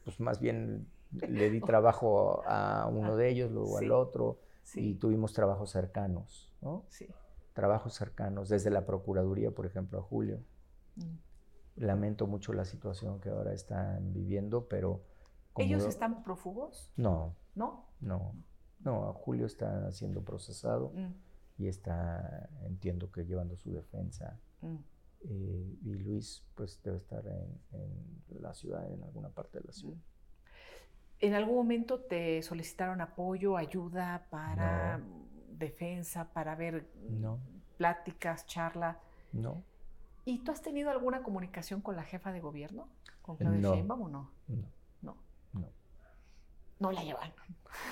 [0.04, 4.38] pues más bien le di trabajo a uno de ellos, luego al otro,
[4.74, 6.84] y tuvimos trabajos cercanos, ¿no?
[6.88, 7.08] Sí.
[7.54, 10.40] Trabajos cercanos, desde la Procuraduría, por ejemplo, a Julio.
[10.96, 11.82] Mm.
[11.84, 15.02] Lamento mucho la situación que ahora están viviendo, pero...
[15.56, 16.90] ¿Ellos están prófugos?
[16.96, 17.34] No.
[17.54, 17.86] ¿No?
[18.00, 18.34] No.
[18.84, 21.62] No, Julio está siendo procesado mm.
[21.62, 24.38] y está, entiendo que llevando su defensa.
[24.60, 24.76] Mm.
[25.24, 29.96] Eh, y Luis, pues debe estar en, la ciudad, en alguna parte de la ciudad.
[29.96, 30.02] Mm.
[31.20, 35.00] ¿En algún momento te solicitaron apoyo, ayuda para
[35.50, 36.88] defensa, para ver
[37.76, 38.98] pláticas, charla?
[39.32, 39.62] No.
[40.24, 42.88] ¿Y tú has tenido alguna comunicación con la jefa de gobierno?
[43.22, 43.74] ¿Con Claudia no.
[43.74, 44.30] Sheinbaum o no?
[44.48, 44.56] No.
[44.56, 44.62] No.
[44.62, 44.81] no
[46.82, 47.32] no la llevan.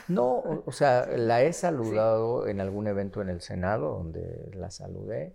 [0.09, 5.35] No, o, sea, la he saludado en algún evento en el Senado, donde la saludé,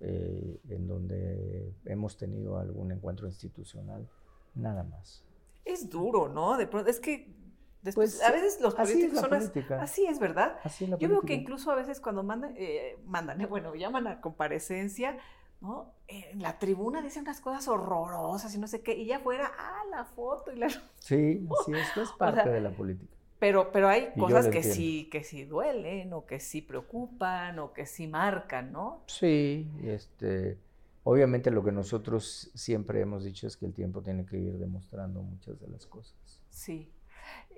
[0.00, 4.08] eh, en donde hemos tenido algún encuentro institucional,
[4.54, 5.24] nada más.
[5.64, 6.56] Es duro, ¿no?
[6.56, 7.34] De pronto, es que
[7.82, 9.34] después, pues, a veces los políticos son
[9.80, 10.56] así, es verdad.
[10.98, 15.18] Yo veo que incluso a veces cuando mandan, eh, mandan, bueno, llaman a comparecencia,
[15.60, 15.92] ¿no?
[16.08, 19.82] En la tribuna dicen unas cosas horrorosas y no sé qué, y ya fuera, ah,
[19.90, 20.68] la foto y la...
[20.98, 23.14] Sí, sí, esto es parte de la política.
[23.38, 27.86] Pero, pero hay cosas que sí, que sí duelen, o que sí preocupan, o que
[27.86, 29.02] sí marcan, ¿no?
[29.06, 30.58] Sí, este,
[31.04, 35.22] obviamente lo que nosotros siempre hemos dicho es que el tiempo tiene que ir demostrando
[35.22, 36.42] muchas de las cosas.
[36.50, 36.92] Sí.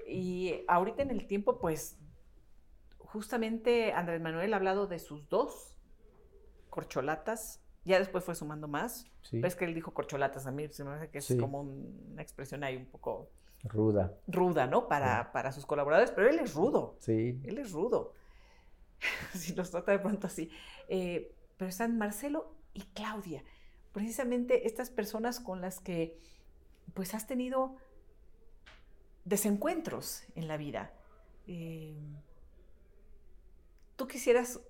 [0.07, 1.99] Y ahorita en el tiempo, pues,
[2.99, 5.75] justamente Andrés Manuel ha hablado de sus dos
[6.71, 9.07] corcholatas, ya después fue sumando más.
[9.23, 9.41] Sí.
[9.41, 12.65] Ves que él dijo corcholatas, a mí se me hace que es como una expresión
[12.65, 13.31] ahí un poco
[13.65, 14.13] Ruda.
[14.27, 14.89] Ruda, ¿no?
[14.89, 16.97] Para, para sus colaboradores, pero él es rudo.
[16.99, 17.41] Sí.
[17.45, 18.13] Él es rudo.
[19.35, 20.51] si nos trata de pronto así.
[20.89, 23.45] Eh, pero están Marcelo y Claudia,
[23.93, 26.19] precisamente estas personas con las que
[26.95, 27.77] pues has tenido
[29.25, 30.93] desencuentros en la vida.
[31.47, 31.95] Eh,
[33.97, 34.61] ¿Tú quisieras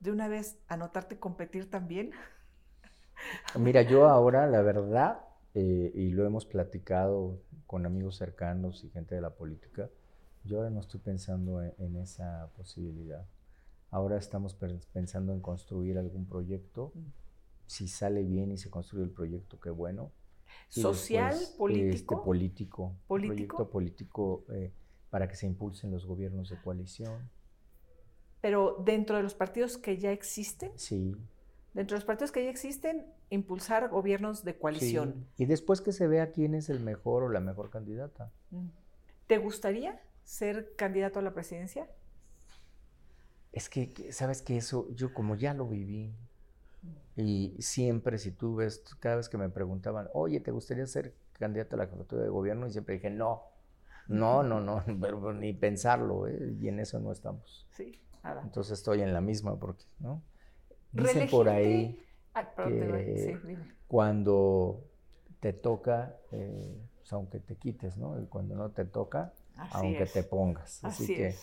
[0.00, 2.12] de una vez anotarte competir también?
[3.58, 5.20] Mira, yo ahora, la verdad,
[5.54, 9.90] eh, y lo hemos platicado con amigos cercanos y gente de la política,
[10.44, 13.26] yo ahora no estoy pensando en, esa posibilidad.
[13.90, 14.56] Ahora estamos
[14.92, 16.92] pensando en construir algún proyecto.
[16.94, 17.00] Mm.
[17.66, 20.10] Si sale bien y se construye el proyecto, qué bueno.
[20.68, 22.14] ¿Social, político?
[22.14, 22.96] Este, político.
[23.06, 23.56] ¿Político?
[23.56, 24.72] Proyecto político eh,
[25.10, 27.30] para que se impulsen los gobiernos de coalición.
[28.40, 30.72] ¿Pero dentro de los partidos que ya existen?
[30.76, 31.14] Sí
[31.74, 35.26] dentro de los partidos que ya existen, impulsar gobiernos de coalición.
[35.36, 38.30] Y después que se vea quién es el mejor o la mejor candidata.
[38.50, 38.68] Mm.
[39.26, 41.88] ¿Te gustaría ser candidato a la presidencia?
[43.52, 46.14] Es que, ¿sabes que Eso, yo como ya lo viví,
[47.16, 51.76] y siempre si tú ves, cada vez que me preguntaban, oye, ¿te gustaría ser candidato
[51.76, 52.66] a la jefatura de gobierno?
[52.66, 53.42] Y siempre dije, no,
[54.08, 54.82] no, no, no,
[55.34, 56.56] ni pensarlo, ¿eh?
[56.60, 57.66] y en eso no estamos.
[57.70, 58.42] Sí, nada.
[58.42, 60.22] Entonces estoy en la misma, porque, ¿no?
[60.92, 61.98] Dicen por ahí
[62.56, 64.84] que cuando
[65.40, 68.20] te toca, eh, pues, aunque te quites, ¿no?
[68.20, 69.32] Y cuando no te toca,
[69.72, 70.84] aunque te pongas.
[70.84, 71.34] Así, que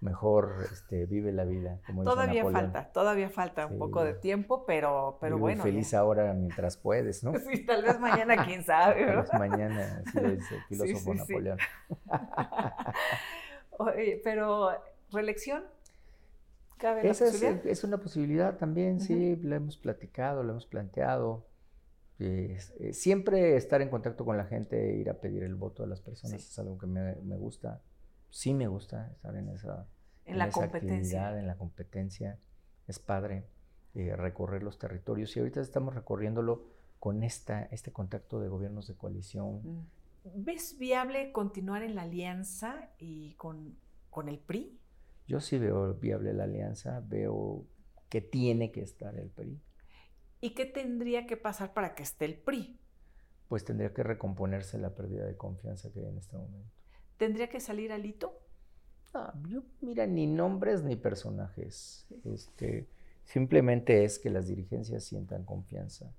[0.00, 1.78] mejor este, vive la vida.
[1.86, 5.62] Como todavía falta, todavía falta un poco de tiempo, pero, pero bueno.
[5.62, 7.32] Feliz ahora mientras puedes, ¿no?
[7.50, 9.06] Sí, tal vez mañana, quién sabe.
[9.06, 11.58] tal vez mañana, así dice el filósofo Napoleón.
[13.78, 14.70] Oye, pero
[15.10, 15.64] reelección
[17.02, 21.46] esa es, una posibilidad también, sí, lo hemos platicado, lo hemos planteado.
[22.20, 22.58] Eh,
[22.92, 26.42] siempre estar en contacto con la gente, ir a pedir el voto de las personas
[26.42, 27.82] es algo que me, gusta.
[28.30, 29.86] Sí me gusta estar en esa,
[30.24, 31.38] en, la competencia.
[31.38, 32.38] en la competencia.
[32.86, 33.46] Es padre
[33.94, 36.64] eh, recorrer los territorios y ahorita estamos recorriéndolo
[36.98, 39.60] con esta, este contacto de gobiernos de coalición.
[39.62, 39.86] Mm.
[40.34, 43.76] ¿Ves viable continuar en la alianza y con,
[44.10, 44.77] con el PRI?
[45.28, 47.66] Yo sí veo viable la alianza, veo
[48.08, 49.60] que tiene que estar el PRI.
[50.40, 52.80] ¿Y qué tendría que pasar para que esté el PRI?
[53.46, 56.72] Pues tendría que recomponerse la pérdida de confianza que hay en este momento.
[57.18, 58.40] ¿Tendría que salir alito?
[59.12, 62.06] Ah, yo, mira, ni nombres ni personajes.
[62.24, 62.88] Este,
[63.24, 66.10] simplemente es que las dirigencias sientan confianza,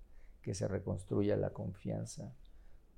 [0.44, 2.36] que se reconstruya la confianza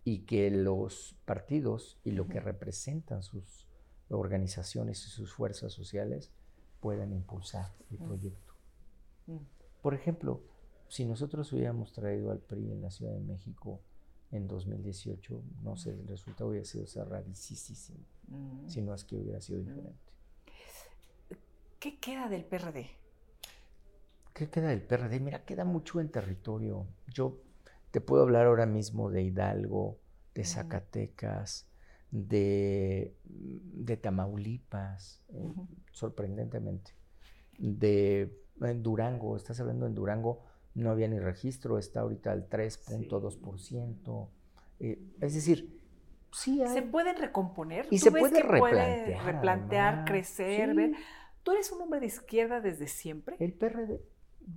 [0.03, 3.70] y que los partidos y lo que representan sus
[4.11, 6.31] organizaciones y sus fuerzas sociales
[6.79, 8.03] puedan impulsar el mm.
[8.03, 8.53] proyecto.
[9.27, 9.37] Mm.
[9.81, 10.41] Por ejemplo,
[10.87, 13.79] si nosotros hubiéramos traído al PRI en la Ciudad de México
[14.31, 18.67] en 2018, no sé, el resultado hubiera sido cerradísimo, mm.
[18.67, 20.11] si no es que hubiera sido diferente.
[21.79, 22.91] ¿Qué queda del PRD?
[24.33, 25.19] ¿Qué queda del PRD?
[25.19, 26.85] Mira, queda mucho en territorio.
[27.07, 27.41] Yo
[27.91, 29.97] te puedo hablar ahora mismo de Hidalgo,
[30.33, 31.67] de Zacatecas,
[32.11, 35.53] de, de Tamaulipas, eh,
[35.91, 36.91] sorprendentemente.
[37.57, 40.43] De en Durango, estás hablando en Durango,
[40.75, 44.29] no había ni registro, está ahorita al 3.2%.
[44.79, 45.81] Eh, es decir,
[46.31, 47.87] sí Se pueden recomponer.
[47.89, 49.25] Y se puede replantear.
[49.25, 50.75] replantear, crecer.
[50.75, 50.93] Ver?
[51.43, 53.35] ¿Tú eres un hombre de izquierda desde siempre?
[53.39, 54.01] El PRD.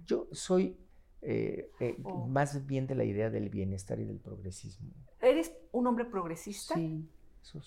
[0.07, 0.77] Yo soy
[1.23, 1.71] eh,
[2.03, 2.27] oh.
[2.27, 4.91] más bien de la idea del bienestar y del progresismo.
[5.21, 6.75] ¿Eres un hombre progresista?
[6.75, 7.09] Sí.
[7.45, 7.61] Eso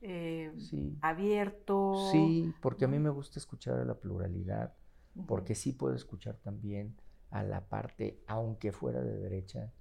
[0.00, 0.98] eh, sí.
[1.00, 1.94] Abierto.
[2.10, 4.74] Sí, porque a mí me gusta escuchar a la pluralidad,
[5.28, 6.96] porque sí puedo escuchar también
[7.30, 9.72] a la parte, aunque fuera de derecha,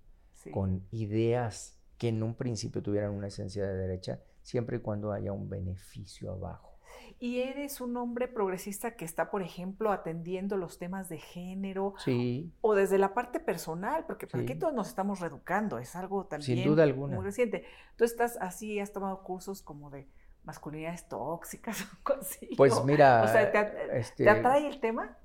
[0.52, 5.32] con ideas que en un principio tuvieran una esencia de derecha, siempre y cuando haya
[5.34, 6.71] un beneficio abajo.
[7.20, 11.94] Y eres un hombre progresista que está, por ejemplo, atendiendo los temas de género.
[11.98, 12.52] Sí.
[12.62, 16.68] O desde la parte personal, porque aquí todos nos estamos reeducando, es algo también Sin
[16.68, 17.16] duda alguna.
[17.16, 17.66] muy reciente.
[17.96, 20.08] Tú estás así, has tomado cursos como de
[20.44, 22.50] masculinidades tóxicas o algo así.
[22.58, 23.24] Pues mira.
[23.24, 25.18] O sea, ¿te, este, atrae el tema?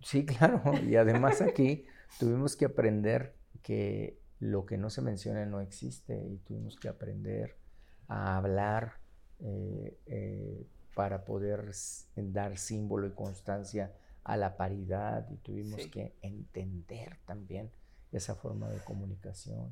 [0.00, 0.62] Sí, claro.
[0.82, 1.86] Y además aquí
[2.18, 7.56] tuvimos que aprender que lo que no se menciona no existe y tuvimos que aprender
[8.08, 8.94] a hablar
[9.38, 11.70] eh, eh, para poder
[12.16, 13.92] dar símbolo y constancia
[14.24, 17.70] a la paridad y tuvimos que entender también
[18.12, 19.70] esa forma de comunicación.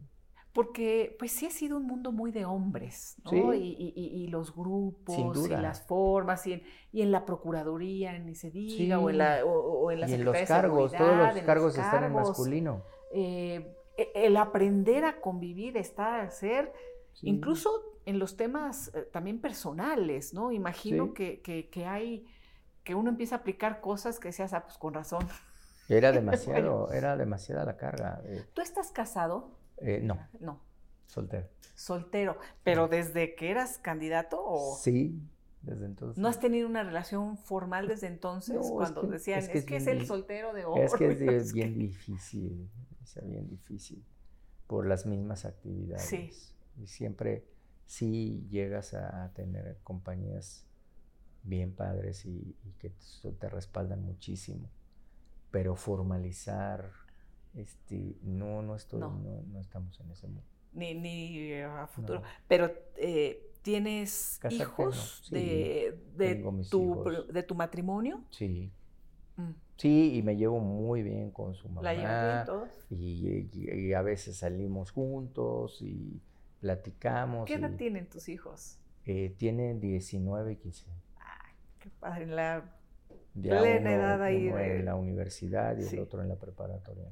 [0.52, 3.54] Porque pues sí ha sido un mundo muy de hombres, ¿no?
[3.54, 6.62] Y, los grupos y las formas y
[6.92, 10.92] en, la Procuraduría, ni se diga, o en la, o, en y en los cargos,
[10.92, 12.82] todos los cargos están en masculino.
[13.12, 16.72] Eh, e, el aprender a convivir, estar, a ser,
[17.22, 17.70] incluso
[18.06, 20.52] en los temas eh, también personales, ¿no?
[20.52, 22.26] Imagino que, que, hay,
[22.84, 25.26] que uno empieza a aplicar cosas que seas, ah, pues con razón.
[25.88, 28.22] Era demasiado, era demasiada la carga.
[28.54, 29.50] ¿Tú estás casado?
[29.78, 30.18] Eh, no.
[30.38, 30.60] No.
[31.06, 31.48] Soltero.
[31.74, 32.38] Soltero.
[32.62, 34.76] ¿Pero desde que eras candidato o...?
[34.76, 35.20] Sí,
[35.62, 36.18] desde entonces.
[36.18, 38.58] ¿No has tenido una relación formal desde entonces?
[38.70, 40.82] cuando decían, es que es, el soltero de oro.
[40.82, 42.70] Es que es, bien difícil,
[43.02, 44.04] es bien difícil,
[44.66, 46.04] por las mismas actividades.
[46.04, 46.30] Sí.
[46.80, 47.44] Y siempre
[47.90, 50.64] sí llegas a tener compañías
[51.42, 52.92] bien padres y, que
[53.32, 54.70] te respaldan muchísimo.
[55.50, 56.88] Pero formalizar,
[57.54, 59.10] este, no, no estoy, no.
[59.48, 60.44] no, estamos en ese mundo.
[60.72, 62.22] Ni, ni a futuro.
[62.46, 66.36] Pero eh, ¿tienes hijos de, de,
[66.70, 68.22] tu, de tu matrimonio?
[68.30, 68.70] Sí.
[69.36, 69.50] Mm.
[69.78, 71.82] Sí, y me llevo muy bien con su mamá.
[71.82, 72.68] ¿La llevan bien todos?
[72.90, 76.22] y, a veces salimos juntos y
[76.60, 77.46] platicamos.
[77.46, 78.78] ¿Qué edad tienen tus hijos?
[79.06, 80.90] Eh, tienen 19 y 15.
[81.16, 82.76] Ay, qué padre, en la
[83.34, 84.48] plena edad ahí.
[84.48, 87.10] en la universidad y el otro en la preparatoria.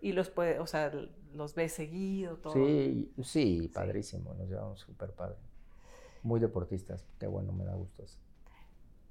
[0.00, 0.92] Y los puede, o sea,
[1.32, 2.52] los ves seguido, todo.
[2.52, 5.36] Sí, sí, padrísimo, nos llevamos súper padre.
[6.22, 8.18] Muy deportistas, qué bueno, me da gusto eso.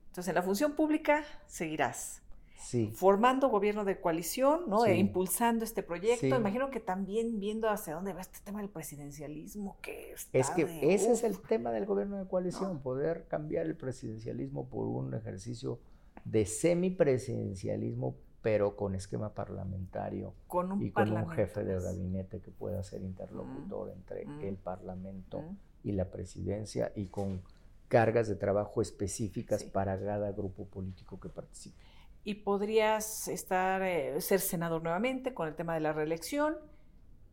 [0.07, 2.21] Entonces, en la función pública seguirás
[2.57, 2.91] sí.
[2.93, 4.85] formando gobierno de coalición, ¿no?
[4.85, 6.27] E impulsando este proyecto.
[6.27, 10.63] Imagino que también viendo hacia dónde va este tema del presidencialismo que está Es que
[10.93, 15.79] ese es el tema del gobierno de coalición, poder cambiar el presidencialismo por un ejercicio
[16.23, 20.33] de semipresidencialismo, pero con esquema parlamentario
[20.79, 25.43] y con un jefe de gabinete que pueda ser interlocutor entre el parlamento
[25.83, 27.41] y la presidencia y con
[27.87, 31.84] cargas de trabajo específicas para cada grupo político que participe
[32.25, 36.57] y podrías estar, eh, ser senador nuevamente con el tema de la reelección,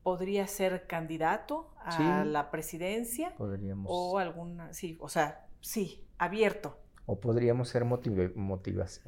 [0.02, 3.34] podrías ser candidato a la presidencia.
[3.36, 3.86] Podríamos.
[3.88, 6.78] O alguna, sí, o sea, sí, abierto.
[7.06, 9.02] O podríamos ser motivas,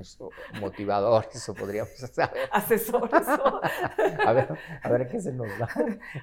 [0.58, 2.48] motivadores, o podríamos saber.
[2.52, 3.28] Asesores.
[4.26, 5.68] a, ver, a ver qué se nos da.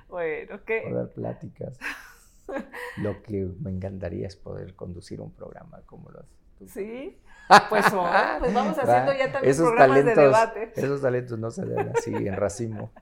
[0.09, 0.88] Bueno, ¿qué?
[0.89, 1.78] Poder pláticas.
[2.97, 6.41] Lo que me encantaría es poder conducir un programa como lo haces tú.
[6.68, 7.18] Sí.
[7.68, 7.84] Pues,
[8.39, 10.72] pues vamos haciendo ya también programas de debate.
[10.74, 12.93] Esos talentos no se ven así en racimo.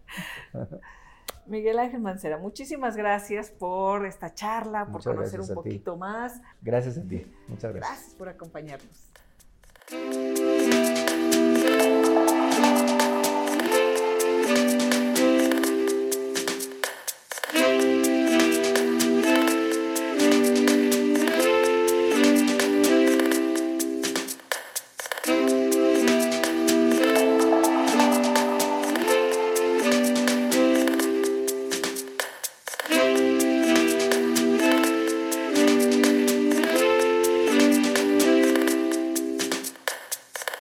[1.45, 6.41] Miguel Ángel Mancera, muchísimas gracias por esta charla, por conocer un poquito más.
[6.63, 7.95] Gracias a ti, muchas gracias.
[7.95, 9.08] Gracias por acompañarnos.